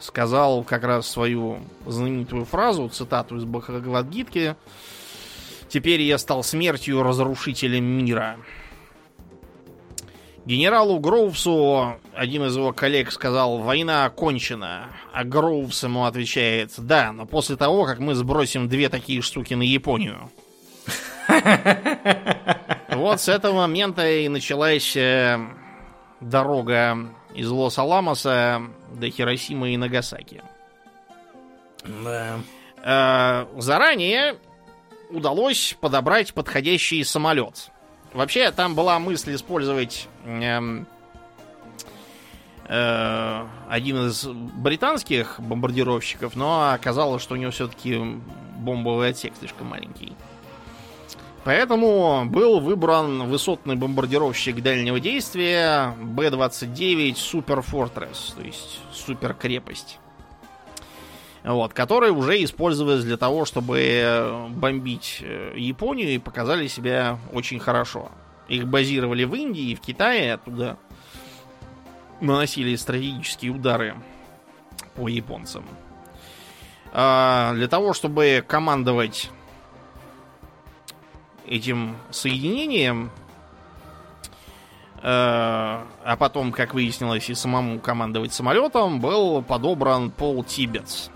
[0.04, 4.56] сказал как раз свою знаменитую фразу, цитату из Бхагавадгитки.
[5.70, 8.38] «Теперь я стал смертью разрушителем мира».
[10.46, 14.90] Генералу Гроувсу один из его коллег сказал, война окончена.
[15.14, 19.64] А Гроувс ему отвечает, да, но после того, как мы сбросим две такие штуки на
[19.64, 20.30] Японию.
[22.90, 25.40] Вот с этого момента и началась э,
[26.22, 28.62] дорога из Лос-Аламоса
[28.94, 30.44] до Хиросимы и Нагасаки.
[32.04, 32.40] Да.
[32.84, 34.38] Э, Заранее
[35.10, 37.70] удалось подобрать подходящий самолет.
[38.14, 40.86] Вообще, там была мысль использовать эм,
[42.68, 48.00] э, один из британских бомбардировщиков, но оказалось, что у него все-таки
[48.58, 50.14] бомбовый отсек слишком маленький.
[51.44, 60.00] Поэтому был выбран высотный бомбардировщик дальнего действия Б-29 Super Fortress, то есть супер крепость.
[61.44, 68.10] Вот, которые уже использовались для того, чтобы бомбить э, Японию и показали себя очень хорошо.
[68.48, 70.78] Их базировали в Индии и в Китае, оттуда
[72.22, 73.96] наносили стратегические удары
[74.96, 75.66] по японцам.
[76.94, 79.30] А для того, чтобы командовать
[81.48, 83.12] этим соединением,
[84.98, 91.10] э, а потом, как выяснилось, и самому командовать самолетом, был подобран Пол Тибетс.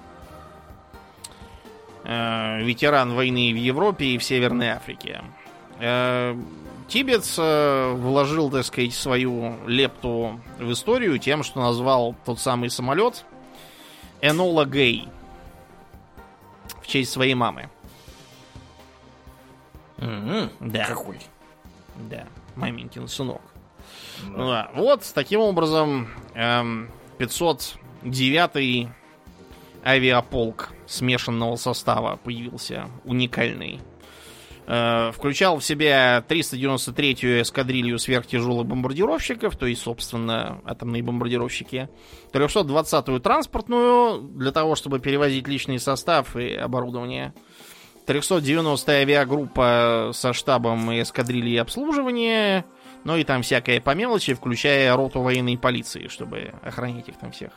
[2.04, 5.24] Э, ветеран войны в Европе и в Северной Африке.
[5.80, 6.36] Э,
[6.88, 13.26] Тибетс вложил, так сказать, свою лепту в историю тем, что назвал тот самый самолет
[14.22, 15.10] Энола Гей
[16.82, 17.70] в честь своей мамы.
[19.98, 20.86] М-м, Да.
[20.86, 21.20] Какой?
[22.10, 23.42] Да, маменькин сынок.
[24.24, 24.30] Да.
[24.38, 24.72] Ну да.
[24.76, 28.90] Вот, таким образом, эм, 509-й
[29.86, 33.80] авиаполк смешанного состава появился, уникальный.
[34.70, 41.88] Э, включал в себя 393-ю эскадрилью сверхтяжелых бомбардировщиков, то есть, собственно, атомные бомбардировщики,
[42.34, 47.34] 320-ю транспортную, для того, чтобы перевозить личный состав и оборудование,
[48.08, 52.66] 390-я авиагруппа со штабом и эскадрильей обслуживания,
[53.04, 57.52] Ну и там всякое по мелочи, включая роту военной полиции, чтобы охранять их там всех.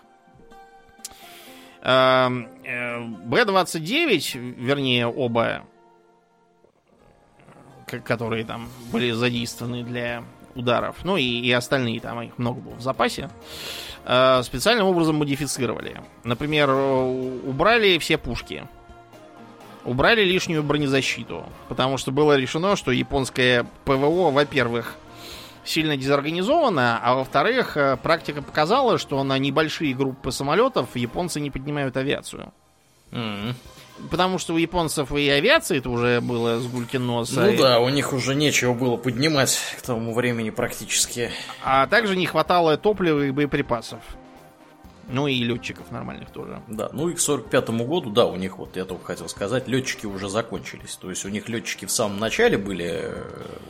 [1.82, 5.64] Эм, э, Б-29, вернее, оба,
[8.04, 10.22] которые там были задействованы для
[10.54, 13.30] ударов, ну и, и остальные, там их много было в запасе,
[14.04, 16.02] э, специальным образом модифицировали.
[16.22, 18.68] Например, убрали все пушки,
[19.84, 24.96] убрали лишнюю бронезащиту, потому что было решено, что японское ПВО, во-первых,
[25.64, 31.96] сильно дезорганизовано, а во-вторых, э, практика показала, что на небольшие группы самолетов японцы не поднимают
[31.96, 32.52] авиацию.
[33.12, 33.54] Mm-hmm.
[34.10, 37.32] Потому что у японцев и авиации это уже было с гулькин нос.
[37.32, 41.30] Ну да, у них уже нечего было поднимать к тому времени практически.
[41.62, 44.00] А также не хватало топлива и боеприпасов.
[45.12, 46.62] Ну и летчиков нормальных тоже.
[46.68, 50.06] Да, ну и к 45 году, да, у них, вот я только хотел сказать, летчики
[50.06, 50.96] уже закончились.
[50.96, 53.22] То есть у них летчики в самом начале были э,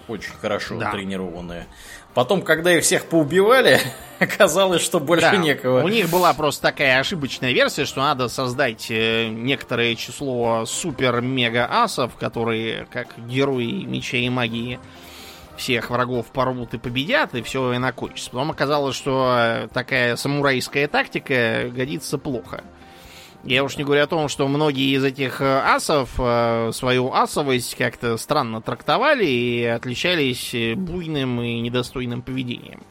[0.08, 0.90] очень хорошо да.
[0.92, 1.66] тренированные.
[2.12, 3.80] Потом, когда их всех поубивали,
[4.18, 5.82] оказалось, что больше да, некого.
[5.82, 12.86] У них была просто такая ошибочная версия, что надо создать э, некоторое число супер-мега-асов, которые,
[12.90, 14.80] как герои меча и магии,
[15.60, 18.30] всех врагов порвут и победят, и все и накончится.
[18.30, 22.64] Потом оказалось, что э, такая самурайская тактика годится плохо.
[23.44, 27.76] Я уж не говорю о том, что многие из этих э, асов э, свою асовость
[27.76, 32.82] как-то странно трактовали и отличались буйным и недостойным поведением.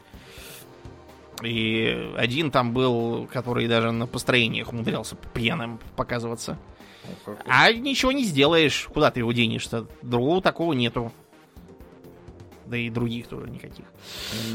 [1.42, 6.60] И один там был, который даже на построениях умудрялся пьяным показываться.
[7.48, 8.88] А ничего не сделаешь.
[8.94, 9.88] Куда ты его денешь-то?
[10.04, 11.12] Другого такого нету
[12.70, 13.86] да и других тоже никаких.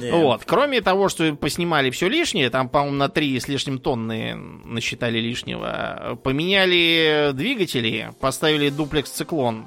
[0.01, 0.13] Нет.
[0.13, 0.45] Вот.
[0.45, 6.19] Кроме того, что поснимали все лишнее, там, по-моему, на 3 с лишним тонны насчитали лишнего,
[6.23, 9.67] поменяли двигатели, поставили дуплекс-циклон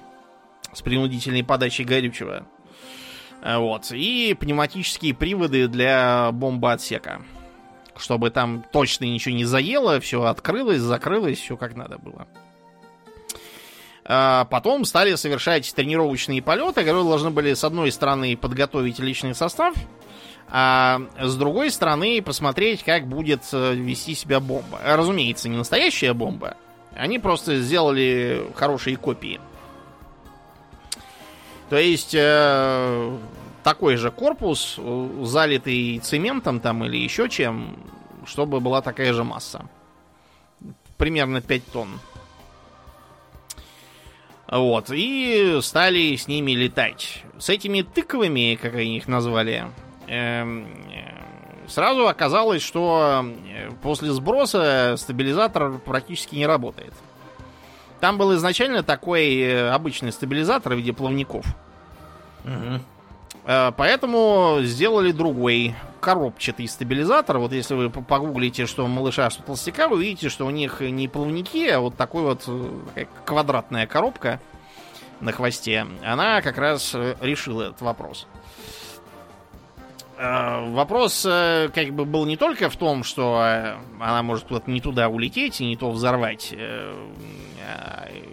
[0.73, 2.47] с принудительной подачей горючего.
[3.43, 3.91] Вот.
[3.91, 7.21] И пневматические приводы для бомбоотсека.
[7.95, 12.27] Чтобы там точно ничего не заело, все открылось, закрылось, все как надо было.
[14.09, 19.75] А, потом стали совершать тренировочные полеты, которые должны были с одной стороны подготовить личный состав,
[20.47, 24.79] а с другой стороны посмотреть, как будет э, вести себя бомба.
[24.81, 26.55] Разумеется, не настоящая бомба.
[26.95, 29.41] Они просто сделали хорошие копии.
[31.69, 33.17] То есть э,
[33.61, 37.77] такой же корпус, э, залитый цементом там или еще чем,
[38.25, 39.67] чтобы была такая же масса.
[40.95, 41.99] Примерно 5 тонн.
[44.49, 47.23] Вот, и стали с ними летать.
[47.37, 49.65] С этими тыковыми, как они их назвали,
[50.07, 56.93] эм, э, сразу оказалось, что э, после сброса стабилизатор практически не работает.
[57.99, 61.45] Там был изначально такой э, обычный стабилизатор в виде плавников.
[62.45, 62.79] Угу.
[63.47, 67.37] Поэтому сделали другой коробчатый стабилизатор.
[67.37, 71.67] Вот если вы погуглите, что малыша, что толстяка, вы увидите, что у них не плавники,
[71.67, 74.39] а вот такой вот э, квадратная коробка
[75.19, 75.85] на хвосте.
[76.03, 78.27] Она как раз э, решила этот вопрос.
[80.17, 83.41] Э, вопрос как бы был не только в том, что
[83.99, 86.53] она может куда-то не туда улететь и не то взорвать.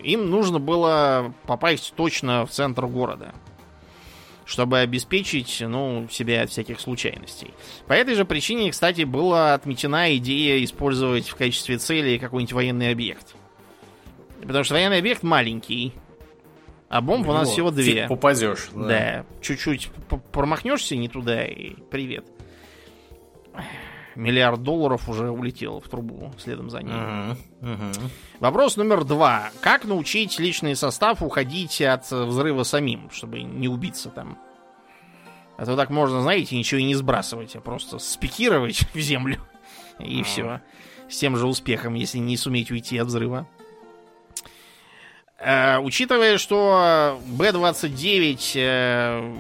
[0.03, 3.33] Им нужно было попасть точно в центр города
[4.45, 7.51] чтобы обеспечить ну, себя от всяких случайностей.
[7.87, 13.35] По этой же причине, кстати, была отмечена идея использовать в качестве цели какой-нибудь военный объект.
[14.41, 15.95] Потому что военный объект маленький,
[16.89, 18.07] а бомб ну, у нас всего две.
[18.07, 18.69] Попадешь.
[18.75, 18.87] Да.
[18.87, 19.25] да.
[19.41, 19.91] Чуть-чуть
[20.33, 22.27] промахнешься не туда и привет.
[24.17, 26.95] Миллиард долларов уже улетел в трубу следом за ним.
[26.95, 27.37] Uh-huh.
[27.63, 28.11] Uh-huh.
[28.41, 29.51] Вопрос номер два.
[29.61, 34.39] Как научить личный состав уходить от взрыва самим, чтобы не убиться там?
[35.57, 39.41] А то так можно, знаете, ничего и не сбрасывать, а просто спикировать в землю.
[39.99, 40.25] И uh-huh.
[40.25, 40.61] все.
[41.09, 43.49] С тем же успехом, если не суметь уйти от взрыва.
[45.39, 49.35] Э, учитывая, что Б-29 э,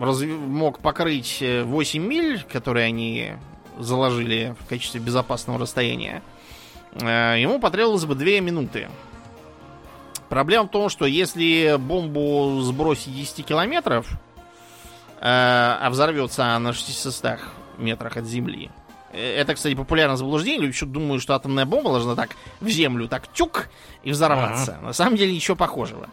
[0.00, 0.26] разв...
[0.26, 3.32] мог покрыть 8 миль, которые они
[3.78, 6.22] заложили в качестве безопасного расстояния,
[7.00, 8.88] э, ему потребовалось бы 2 минуты.
[10.28, 14.16] Проблема в том, что если бомбу сбросить 10 километров, э,
[15.20, 17.40] а взорвется она на 600
[17.78, 18.70] метрах от Земли,
[19.12, 20.62] э, это, кстати, популярное заблуждение.
[20.62, 23.68] Люди еще думают, что атомная бомба должна так в землю так тюк
[24.02, 24.76] и взорваться.
[24.78, 24.86] Ага.
[24.86, 26.08] На самом деле ничего похожего.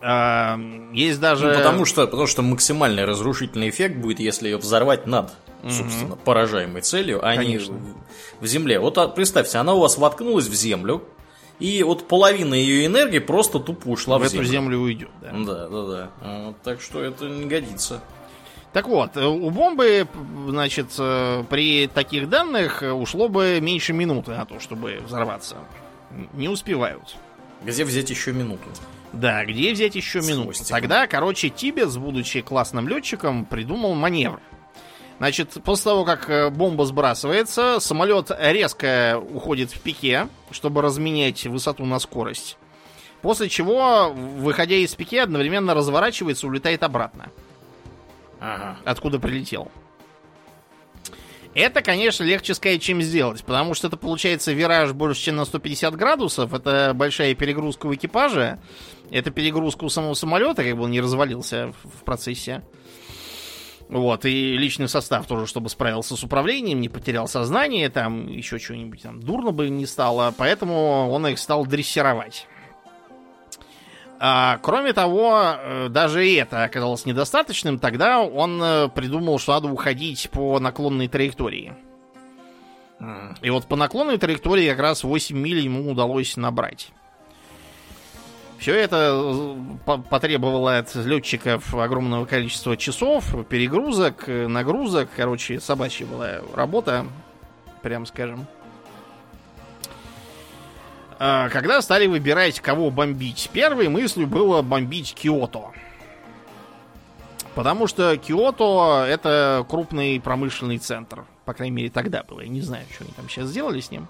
[0.00, 1.48] Есть даже...
[1.48, 5.32] Ну, потому, что, потому что максимальный разрушительный эффект будет, если ее взорвать над
[5.62, 6.20] собственно, угу.
[6.24, 7.72] поражаемой целью, а Конечно.
[7.72, 7.94] не
[8.40, 8.78] в земле.
[8.78, 11.02] Вот а, представьте, она у вас воткнулась в землю,
[11.58, 15.10] и вот половина ее энергии просто тупо ушла в, в, эту землю уйдет.
[15.20, 15.32] Да.
[15.32, 16.10] Да, да, да.
[16.20, 18.00] А, Так что это не годится.
[18.72, 20.06] Так вот, э, у бомбы,
[20.48, 25.56] значит, э, при таких данных ушло бы меньше минуты на то, чтобы взорваться.
[26.34, 27.16] Не успевают.
[27.62, 28.68] Где взять еще минуту?
[29.12, 30.52] Да, где взять еще минуту?
[30.68, 34.40] Тогда, короче, Тибец, будучи классным летчиком, придумал маневр.
[35.18, 41.84] Значит, после того, как э, бомба сбрасывается, самолет резко уходит в пике, чтобы разменять высоту
[41.86, 42.56] на скорость.
[43.20, 47.30] После чего, выходя из пике, одновременно разворачивается, улетает обратно,
[48.38, 48.76] Ага.
[48.84, 49.72] откуда прилетел.
[51.54, 55.96] Это, конечно, легче сказать, чем сделать, потому что это получается вираж больше, чем на 150
[55.96, 58.60] градусов, это большая перегрузка у экипажа,
[59.10, 62.62] это перегрузка у самого самолета, как бы он не развалился в, процессе.
[63.88, 69.02] Вот, и личный состав тоже, чтобы справился с управлением, не потерял сознание, там еще что-нибудь
[69.02, 72.46] там дурно бы не стало, поэтому он их стал дрессировать.
[74.20, 77.78] А, кроме того, э, даже и это оказалось недостаточным.
[77.78, 81.74] Тогда он э, придумал, что надо уходить по наклонной траектории.
[83.42, 86.90] И вот по наклонной траектории как раз 8 миль ему удалось набрать.
[88.58, 89.56] Все это э,
[89.86, 95.10] по- потребовало от летчиков огромного количества часов, перегрузок, нагрузок.
[95.14, 97.06] Короче, собачья была работа,
[97.82, 98.48] прям скажем.
[101.18, 105.72] А, Когда стали выбирать, кого бомбить, первой мыслью было бомбить Киото.
[107.54, 111.24] Потому что Киото это крупный промышленный центр.
[111.44, 112.40] По крайней мере, тогда было.
[112.40, 114.06] Я не знаю, что они там сейчас сделали с ним.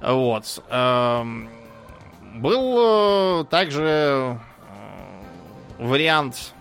[0.00, 0.62] Вот.
[0.68, 1.48] Эм,
[2.34, 4.36] Был э, также э,
[5.78, 6.52] вариант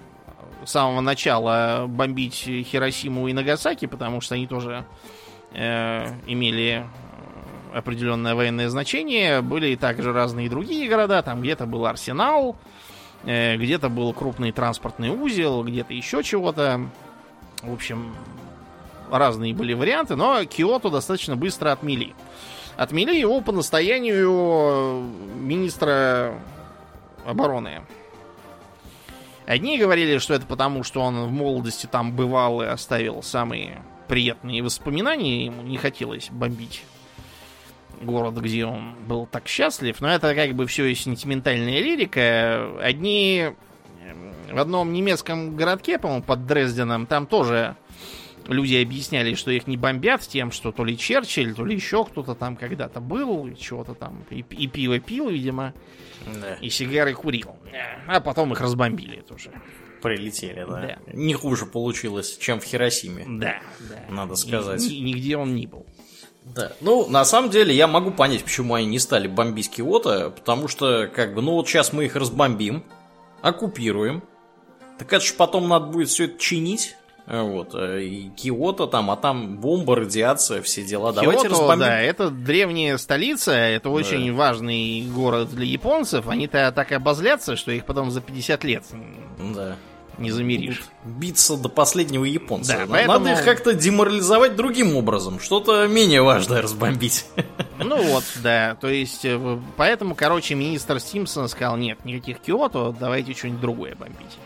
[0.66, 4.86] с самого начала бомбить Хиросиму и Нагасаки, потому что они тоже
[5.54, 6.86] э, имели
[7.78, 9.42] определенное военное значение.
[9.42, 11.22] Были также разные другие города.
[11.22, 12.56] Там где-то был арсенал,
[13.24, 16.82] э, где-то был крупный транспортный узел, где-то еще чего-то.
[17.62, 18.16] В общем,
[19.12, 22.16] разные были варианты, но Киото достаточно быстро отмели.
[22.78, 25.04] Отмели его по настоянию
[25.36, 26.40] министра
[27.26, 27.82] обороны.
[29.46, 34.62] Одни говорили, что это потому, что он в молодости там бывал и оставил самые приятные
[34.62, 36.84] воспоминания, ему не хотелось бомбить
[38.02, 42.78] город, где он был так счастлив, но это как бы все сентиментальная лирика.
[42.82, 43.46] Одни
[44.06, 47.76] эм, в одном немецком городке, по-моему, под Дрезденом, там тоже
[48.48, 52.34] люди объясняли, что их не бомбят тем, что то ли Черчилль, то ли еще кто-то
[52.36, 55.74] там когда-то был, и чего-то там, и, и пиво пил, видимо,
[56.42, 56.56] Да.
[56.56, 57.56] и сигары курил.
[58.08, 59.52] А потом их разбомбили тоже.
[60.02, 60.82] Прилетели, да.
[60.82, 60.98] Да.
[61.14, 63.26] Не хуже получилось, чем в Хиросиме.
[63.28, 63.56] Да,
[63.90, 64.14] да.
[64.14, 64.84] Надо И- сказать.
[64.84, 65.86] и нигде он не был.
[66.56, 66.72] Да.
[66.82, 71.08] Ну, на самом деле, я могу понять, почему они не стали бомбить Киото, потому что,
[71.08, 72.84] как бы, ну вот сейчас мы их разбомбим,
[73.42, 74.24] оккупируем,
[74.98, 76.96] так это ж потом надо будет все это чинить.
[77.28, 81.12] э, Вот, э, и Киото там, а там бомба, радиация, все дела.
[81.14, 81.80] Давайте Киото, разбомбим.
[81.80, 86.28] да, это древняя столица, это очень важный город для японцев.
[86.28, 88.84] Они-то так обозлятся, что их потом за 50 лет
[89.54, 89.76] Да.
[90.18, 90.84] Не замеришь.
[91.04, 92.74] Биться до последнего японца.
[92.74, 95.40] Да, На- поэтому- Надо их как-то деморализовать другим образом.
[95.40, 97.26] Что-то менее важное разбомбить.
[97.80, 98.76] Ну вот, да.
[98.82, 104.38] То есть, э, поэтому, короче, министр Симпсон сказал, нет, никаких Киото, давайте что-нибудь другое бомбить.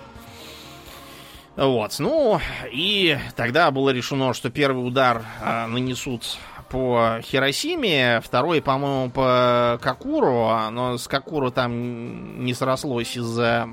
[1.55, 2.39] Вот, ну,
[2.72, 6.38] и тогда было решено, что первый удар а, нанесут
[6.69, 13.69] по Хиросиме, второй, по-моему, по Какуру, а, но с Какуру там не срослось из-за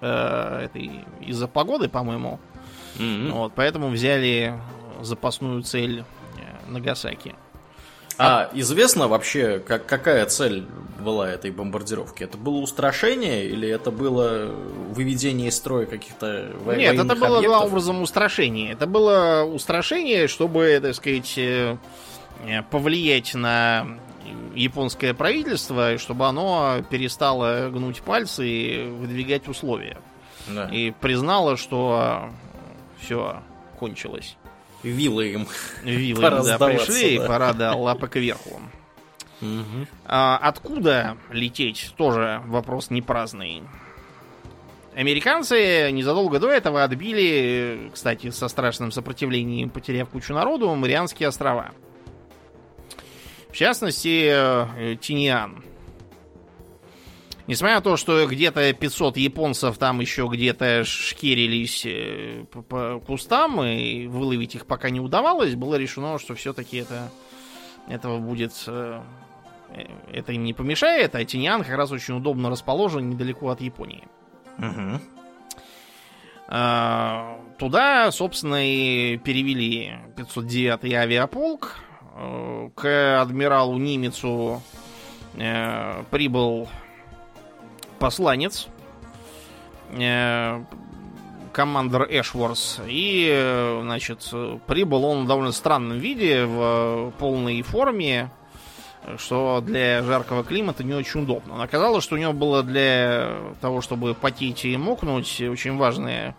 [0.00, 0.68] э,
[1.20, 2.38] из-за погоды, по-моему.
[2.98, 3.32] Мгм.
[3.32, 4.54] Вот, поэтому взяли
[5.02, 6.04] запасную цель
[6.38, 7.34] э, Нагасаки.
[8.18, 10.66] А известно вообще, как, какая цель
[11.00, 12.24] была этой бомбардировки?
[12.24, 14.46] Это было устрашение или это было
[14.94, 18.72] выведение из строя каких-то во- Нет, это военных было главным образом устрашение.
[18.72, 21.76] Это было устрашение, чтобы, так сказать, э,
[22.70, 23.86] повлиять на
[24.54, 29.98] японское правительство, чтобы оно перестало гнуть пальцы и выдвигать условия.
[30.48, 30.68] Да.
[30.68, 32.30] И признало, что
[33.00, 33.42] все
[33.78, 34.36] кончилось.
[34.82, 35.48] Вилы им.
[35.82, 37.24] Вилы Пора да, пришли, да.
[37.24, 38.60] и пора да, лапы кверху.
[40.04, 43.62] А откуда лететь, тоже вопрос не праздный.
[44.94, 51.72] Американцы незадолго до этого отбили, кстати, со страшным сопротивлением, потеряв кучу народу, Марианские острова.
[53.56, 55.64] В частности, э, Тиньян.
[57.46, 63.64] Несмотря на то, что где-то 500 японцев там еще где-то шкерились э, по, по кустам,
[63.64, 67.10] и выловить их пока не удавалось, было решено, что все-таки это,
[67.88, 69.00] этого будет э,
[70.12, 74.06] это им не помешает, а Тиньян как раз очень удобно расположен недалеко от Японии.
[74.58, 75.00] Угу.
[77.58, 81.85] Туда, собственно, и перевели 509-й авиаполк.
[82.18, 84.62] Э, к адмиралу Нимецу
[85.34, 86.68] э, прибыл
[87.98, 88.68] посланец,
[89.92, 90.64] э,
[91.52, 92.80] командор Эшворс.
[92.86, 94.30] И, значит,
[94.66, 98.30] прибыл он в довольно странном виде, в полной форме,
[99.18, 101.62] что для жаркого климата не очень удобно.
[101.62, 106.34] Оказалось, что у него было для того, чтобы потеть и мокнуть, очень важное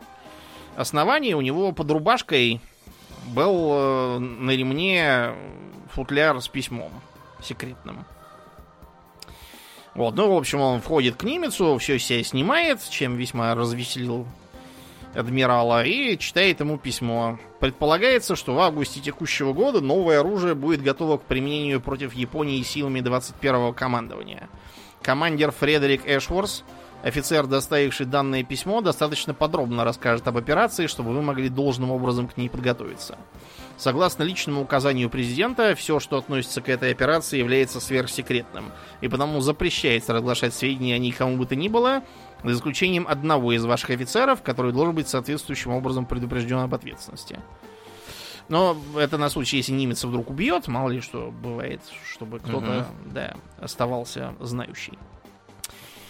[0.76, 1.36] основание.
[1.36, 2.62] У него под рубашкой
[3.28, 5.34] был на ремне
[5.92, 6.92] футляр с письмом
[7.42, 8.06] секретным.
[9.94, 14.28] Вот, ну, в общем, он входит к немецу, все себя снимает, чем весьма развеселил
[15.16, 17.40] адмирала, и читает ему письмо.
[17.60, 23.00] Предполагается, что в августе текущего года новое оружие будет готово к применению против Японии силами
[23.00, 24.50] 21-го командования.
[25.02, 26.64] Командир Фредерик Эшворс,
[27.08, 32.38] офицер, доставивший данное письмо, достаточно подробно расскажет об операции, чтобы вы могли должным образом к
[32.38, 33.18] ней подготовиться.
[33.78, 38.72] Согласно личному указанию президента, все, что относится к этой операции, является сверхсекретным,
[39.02, 42.04] и потому запрещается разглашать сведения о ней кому бы то ни было,
[42.44, 47.40] за исключением одного из ваших офицеров, который должен быть соответствующим образом предупрежден об ответственности.
[48.50, 53.12] Но это на случай, если немец вдруг убьет, мало ли что бывает, чтобы кто-то, угу.
[53.14, 54.98] да, оставался знающий.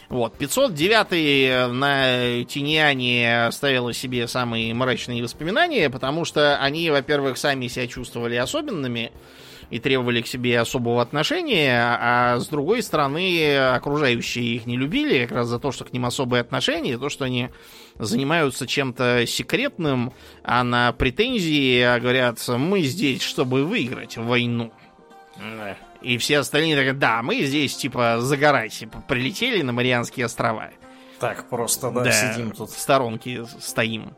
[0.10, 7.88] Вот, 509 на Тиньяне оставила себе самые мрачные воспоминания, потому что они, во-первых, сами себя
[7.88, 9.12] чувствовали особенными
[9.70, 15.40] и требовали к себе особого отношения, а с другой стороны, окружающие их не любили как
[15.40, 17.50] раз за то, что к ним особые отношения, то, что они
[18.00, 24.72] занимаются чем-то секретным, а на претензии говорят, мы здесь, чтобы выиграть войну.
[26.08, 28.86] И все остальные так, да, мы здесь, типа, загорать.
[29.10, 30.70] Прилетели на Марианские острова.
[31.20, 32.70] Так просто, да, да сидим тут.
[32.70, 34.16] В сторонке стоим.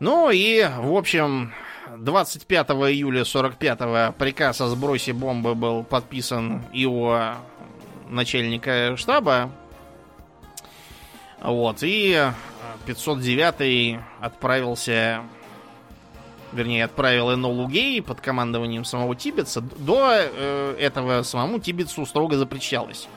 [0.00, 1.52] Ну и, в общем,
[1.98, 7.12] 25 июля 45-го приказ о сбросе бомбы был подписан и у
[8.08, 9.50] начальника штаба.
[11.42, 12.18] Вот, и
[12.86, 15.24] 509 отправился
[16.52, 19.60] вернее, отправил Энолу Гей под командованием самого Тибетса.
[19.60, 23.08] До э, этого самому Тибетсу строго запрещалось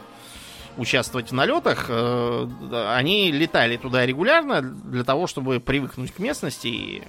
[0.77, 1.85] участвовать в налетах.
[1.89, 2.47] Э,
[2.95, 7.03] они летали туда регулярно для того, чтобы привыкнуть к местности и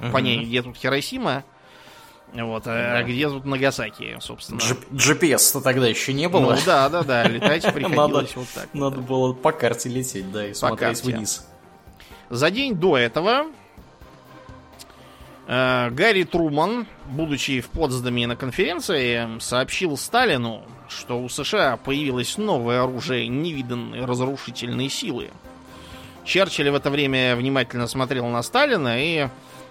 [0.00, 0.12] угу.
[0.12, 1.44] понять, где тут Хиросима.
[2.34, 4.58] Вот, а, а где тут Нагасаки, собственно?
[4.90, 6.54] GPS-то тогда еще не было.
[6.54, 8.68] Ну да, да, да, летать приходилось вот так.
[8.74, 11.46] Надо было по карте лететь, да, и смотреть вниз.
[12.28, 13.46] За день до этого
[15.48, 23.28] Гарри Труман, будучи в Потсдаме на конференции, сообщил Сталину, что у США появилось новое оружие
[23.28, 25.30] невиданной разрушительной силы.
[26.24, 29.28] Черчилль в это время внимательно смотрел на Сталина и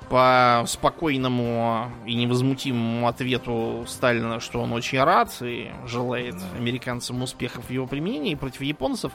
[0.10, 7.70] по спокойному и невозмутимому ответу Сталина, что он очень рад и желает американцам успехов в
[7.70, 9.12] его применении против японцев,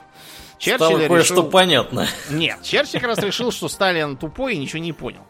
[0.62, 1.50] Черчилль кое-что решил...
[1.50, 2.06] понятно.
[2.30, 5.22] Нет, Черчилль как раз решил, что Сталин тупой и ничего не понял.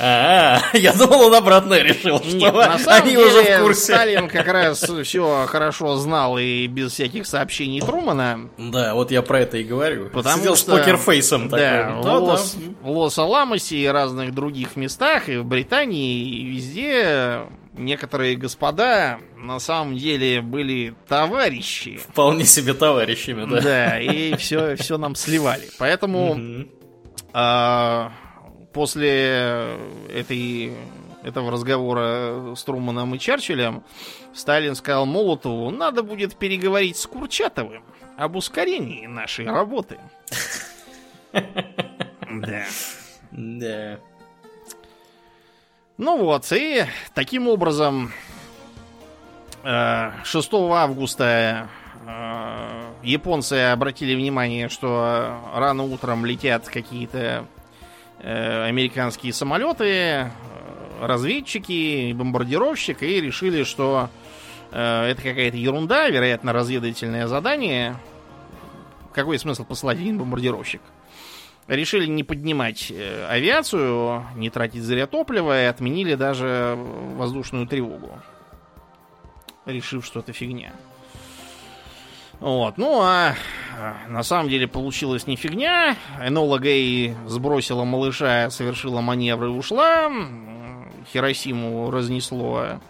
[0.00, 3.94] А, я думал, он обратно решил, что Нет, на самом они деле, уже в курсе.
[3.94, 8.50] Сталин как раз все хорошо знал и без всяких сообщений Трумана.
[8.58, 10.08] Да, вот я про это и говорю.
[10.08, 12.02] Потому Сидел что, с покерфейсом да, такой.
[12.02, 12.90] Да, Лос, да.
[12.90, 17.42] Лос-Аламосе и разных других местах, и в Британии, и везде
[17.74, 21.98] некоторые господа на самом деле были товарищи.
[21.98, 23.60] Вполне себе товарищами, да.
[23.60, 25.68] Да, и все, все нам сливали.
[25.78, 26.66] Поэтому
[27.32, 28.12] а,
[28.72, 29.76] после
[30.12, 30.72] этой,
[31.22, 33.84] этого разговора с Труманом и Черчиллем
[34.34, 37.84] Сталин сказал Молотову, надо будет переговорить с Курчатовым
[38.16, 39.98] об ускорении нашей работы.
[42.32, 42.64] Да.
[43.32, 43.98] Да.
[46.02, 48.10] Ну вот, и таким образом
[49.62, 51.68] 6 э, августа
[52.06, 57.44] э, японцы обратили внимание, что рано утром летят какие-то
[58.18, 60.30] э, американские самолеты,
[61.02, 64.08] разведчики, бомбардировщик, и решили, что
[64.70, 67.96] это какая-то ерунда, вероятно, разведывательное задание.
[69.12, 70.80] Какой смысл послать один бомбардировщик?
[71.70, 78.18] Решили не поднимать э, авиацию, не тратить зря топливо и отменили даже воздушную тревогу.
[79.66, 80.72] Решив, что это фигня.
[82.40, 83.34] Вот, ну а,
[83.78, 85.96] а на самом деле получилось не фигня.
[86.20, 90.10] Энола Гей сбросила малыша, совершила маневр и ушла.
[91.12, 92.80] Хиросиму разнесло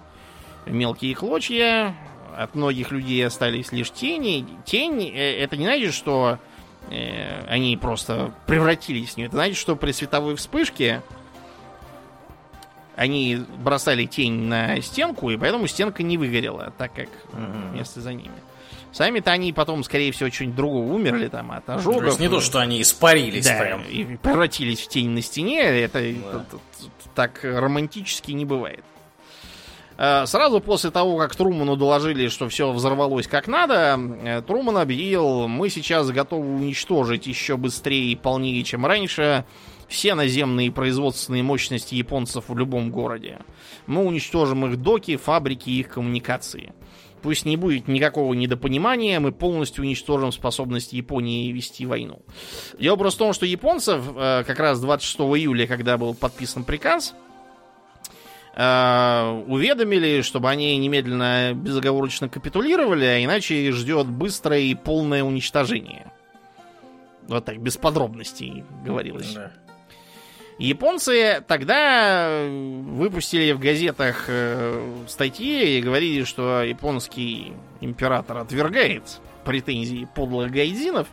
[0.66, 1.94] мелкие клочья.
[2.36, 4.47] от многих людей остались лишь тени.
[4.65, 6.39] Тень э, это не значит, что
[7.48, 9.26] они просто превратились в нее.
[9.26, 11.02] Это значит, что при световой вспышке
[12.96, 17.76] они бросали тень на стенку, и поэтому стенка не выгорела, так как mm-hmm.
[17.76, 18.34] место за ними.
[18.92, 22.00] Сами-то они потом, скорее всего, что-нибудь другого умерли там от ожогов.
[22.00, 23.82] То есть не то, что они испарились да, прям.
[23.84, 26.04] и превратились в тень на стене, это, да.
[26.04, 26.58] это, это
[27.14, 28.84] так романтически не бывает.
[30.01, 35.47] Э, сразу после того, как Труману доложили, что все взорвалось как надо, э, Труман объявил,
[35.47, 39.44] мы сейчас готовы уничтожить еще быстрее и полнее, чем раньше,
[39.89, 43.40] все наземные производственные мощности японцев в любом городе.
[43.86, 46.72] Мы уничтожим их доки, фабрики и их коммуникации.
[47.20, 52.22] Пусть не будет никакого недопонимания, мы полностью уничтожим способность Японии вести войну.
[52.78, 57.14] Дело просто в том, что японцев э, как раз 26 июля, когда был подписан приказ,
[58.55, 66.12] уведомили, чтобы они немедленно безоговорочно капитулировали, а иначе их ждет быстрое и полное уничтожение.
[67.28, 69.32] Вот так, без подробностей говорилось.
[69.35, 69.52] Да.
[70.60, 80.06] Японцы тогда э, выпустили в газетах э, статьи и говорили, что японский император отвергает претензии
[80.14, 81.09] подлых гайдзинов,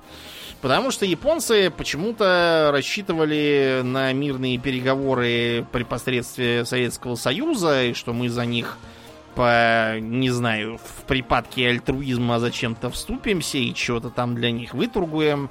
[0.61, 8.29] потому что японцы почему-то рассчитывали на мирные переговоры при посредстве Советского Союза, и что мы
[8.29, 8.77] за них
[9.35, 15.49] по, не знаю, в припадке альтруизма зачем-то вступимся и чего-то там для них вытургуем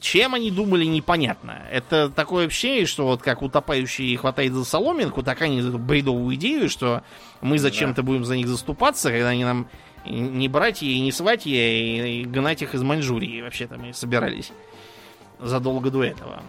[0.00, 1.62] чем они думали, непонятно.
[1.70, 6.68] Это такое ощущение, что вот как утопающий хватает за соломинку, так они эту бредовую идею,
[6.68, 7.02] что
[7.40, 8.06] мы зачем-то да.
[8.06, 9.68] будем за них заступаться, когда они нам
[10.04, 14.52] не братья и не сватья, и гнать их из Маньчжурии вообще-то мы собирались
[15.40, 16.42] задолго до этого.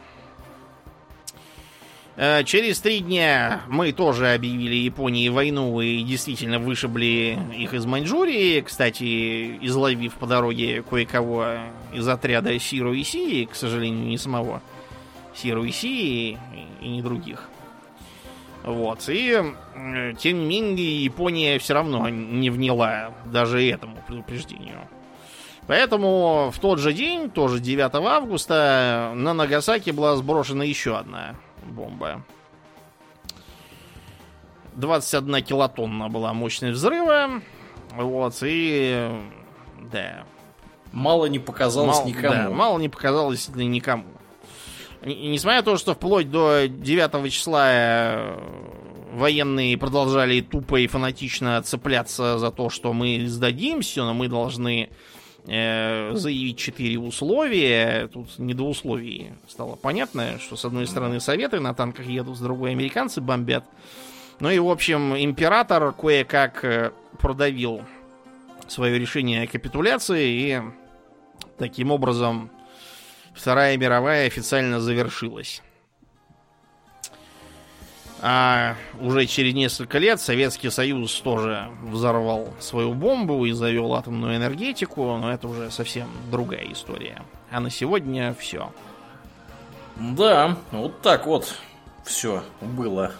[2.17, 8.61] Э, через три дня мы тоже объявили Японии войну и действительно вышибли их из Маньчжурии.
[8.61, 11.45] Кстати, изловив по дороге кое-кого
[11.93, 14.61] из отряда Сиру и Сии, к сожалению, не самого
[15.33, 16.37] Сиру и Сии
[16.81, 17.49] и не других.
[18.65, 19.07] Вот.
[19.09, 19.43] И,
[20.17, 24.79] тем не менее, Япония все равно не вняла даже этому предупреждению.
[25.67, 32.23] Поэтому в тот же день, тоже 9 августа, на Нагасаки была сброшена еще одна бомба.
[34.73, 37.41] 21 килотонна была мощность взрыва.
[37.93, 39.09] Вот, и...
[39.91, 40.25] Да.
[40.91, 42.33] Мало не показалось мало, никому.
[42.33, 44.05] Да, мало не показалось никому.
[45.05, 48.39] Несмотря на то, что вплоть до 9 числа э,
[49.13, 54.89] военные продолжали тупо и фанатично цепляться за то, что мы сдадимся, но мы должны
[55.45, 58.07] э, заявить четыре условия.
[58.07, 62.41] Тут не до условий стало понятно, что с одной стороны советы на танках едут, с
[62.41, 63.63] другой американцы бомбят.
[64.39, 67.83] Ну и, в общем, император кое-как э, продавил
[68.67, 70.61] свое решение о капитуляции, и
[71.59, 72.49] таким образом
[73.35, 75.61] Вторая мировая официально завершилась.
[78.21, 85.03] А уже через несколько лет Советский Союз тоже взорвал свою бомбу и завел атомную энергетику,
[85.17, 87.21] но это уже совсем другая история.
[87.51, 88.71] А на сегодня все.
[89.97, 91.55] Да, вот так вот
[92.03, 93.11] все было.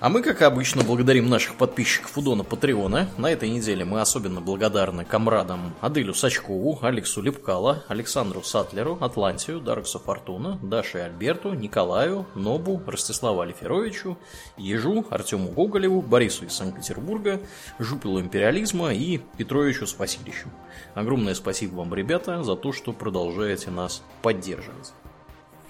[0.00, 3.08] А мы, как обычно, благодарим наших подписчиков у Дона Патреона.
[3.16, 9.98] На этой неделе мы особенно благодарны комрадам Аделю Сачкову, Алексу Лепкала, Александру Сатлеру, Атлантию, Дарксу
[9.98, 14.16] Фортуна, Даше Альберту, Николаю, Нобу, Ростиславу Алиферовичу,
[14.56, 17.40] Ежу, Артему Гоголеву, Борису из Санкт-Петербурга,
[17.80, 20.48] Жупилу Империализма и Петровичу Спасилищу.
[20.94, 24.92] Огромное спасибо вам, ребята, за то, что продолжаете нас поддерживать.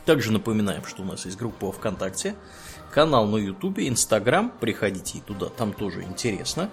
[0.05, 2.35] Также напоминаем, что у нас есть группа ВКонтакте,
[2.99, 6.69] канал на Ютубе, Инстаграм, приходите туда, там тоже интересно.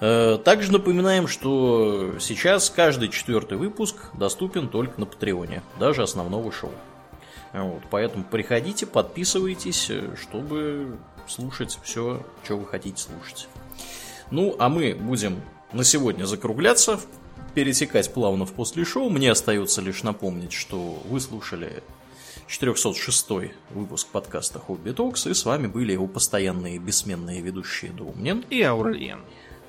[0.00, 6.72] Э, также напоминаем, что сейчас каждый четвертый выпуск доступен только на Патреоне, даже основного шоу.
[7.52, 10.96] Вот, поэтому приходите, подписывайтесь, чтобы
[11.28, 13.46] слушать все, что вы хотите слушать.
[14.30, 15.42] Ну, а мы будем
[15.74, 16.98] на сегодня закругляться,
[17.52, 19.10] перетекать плавно в после шоу.
[19.10, 21.82] Мне остается лишь напомнить, что вы слушали
[22.52, 23.30] 406
[23.70, 29.20] выпуск подкаста Хобби Токс, и с вами были его постоянные бессменные ведущие Домнин и Аурельен.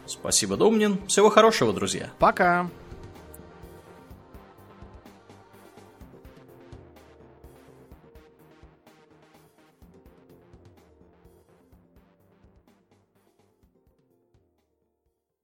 [0.05, 0.99] Спасибо, Домнин.
[1.07, 2.11] Всего хорошего, друзья.
[2.19, 2.69] Пока.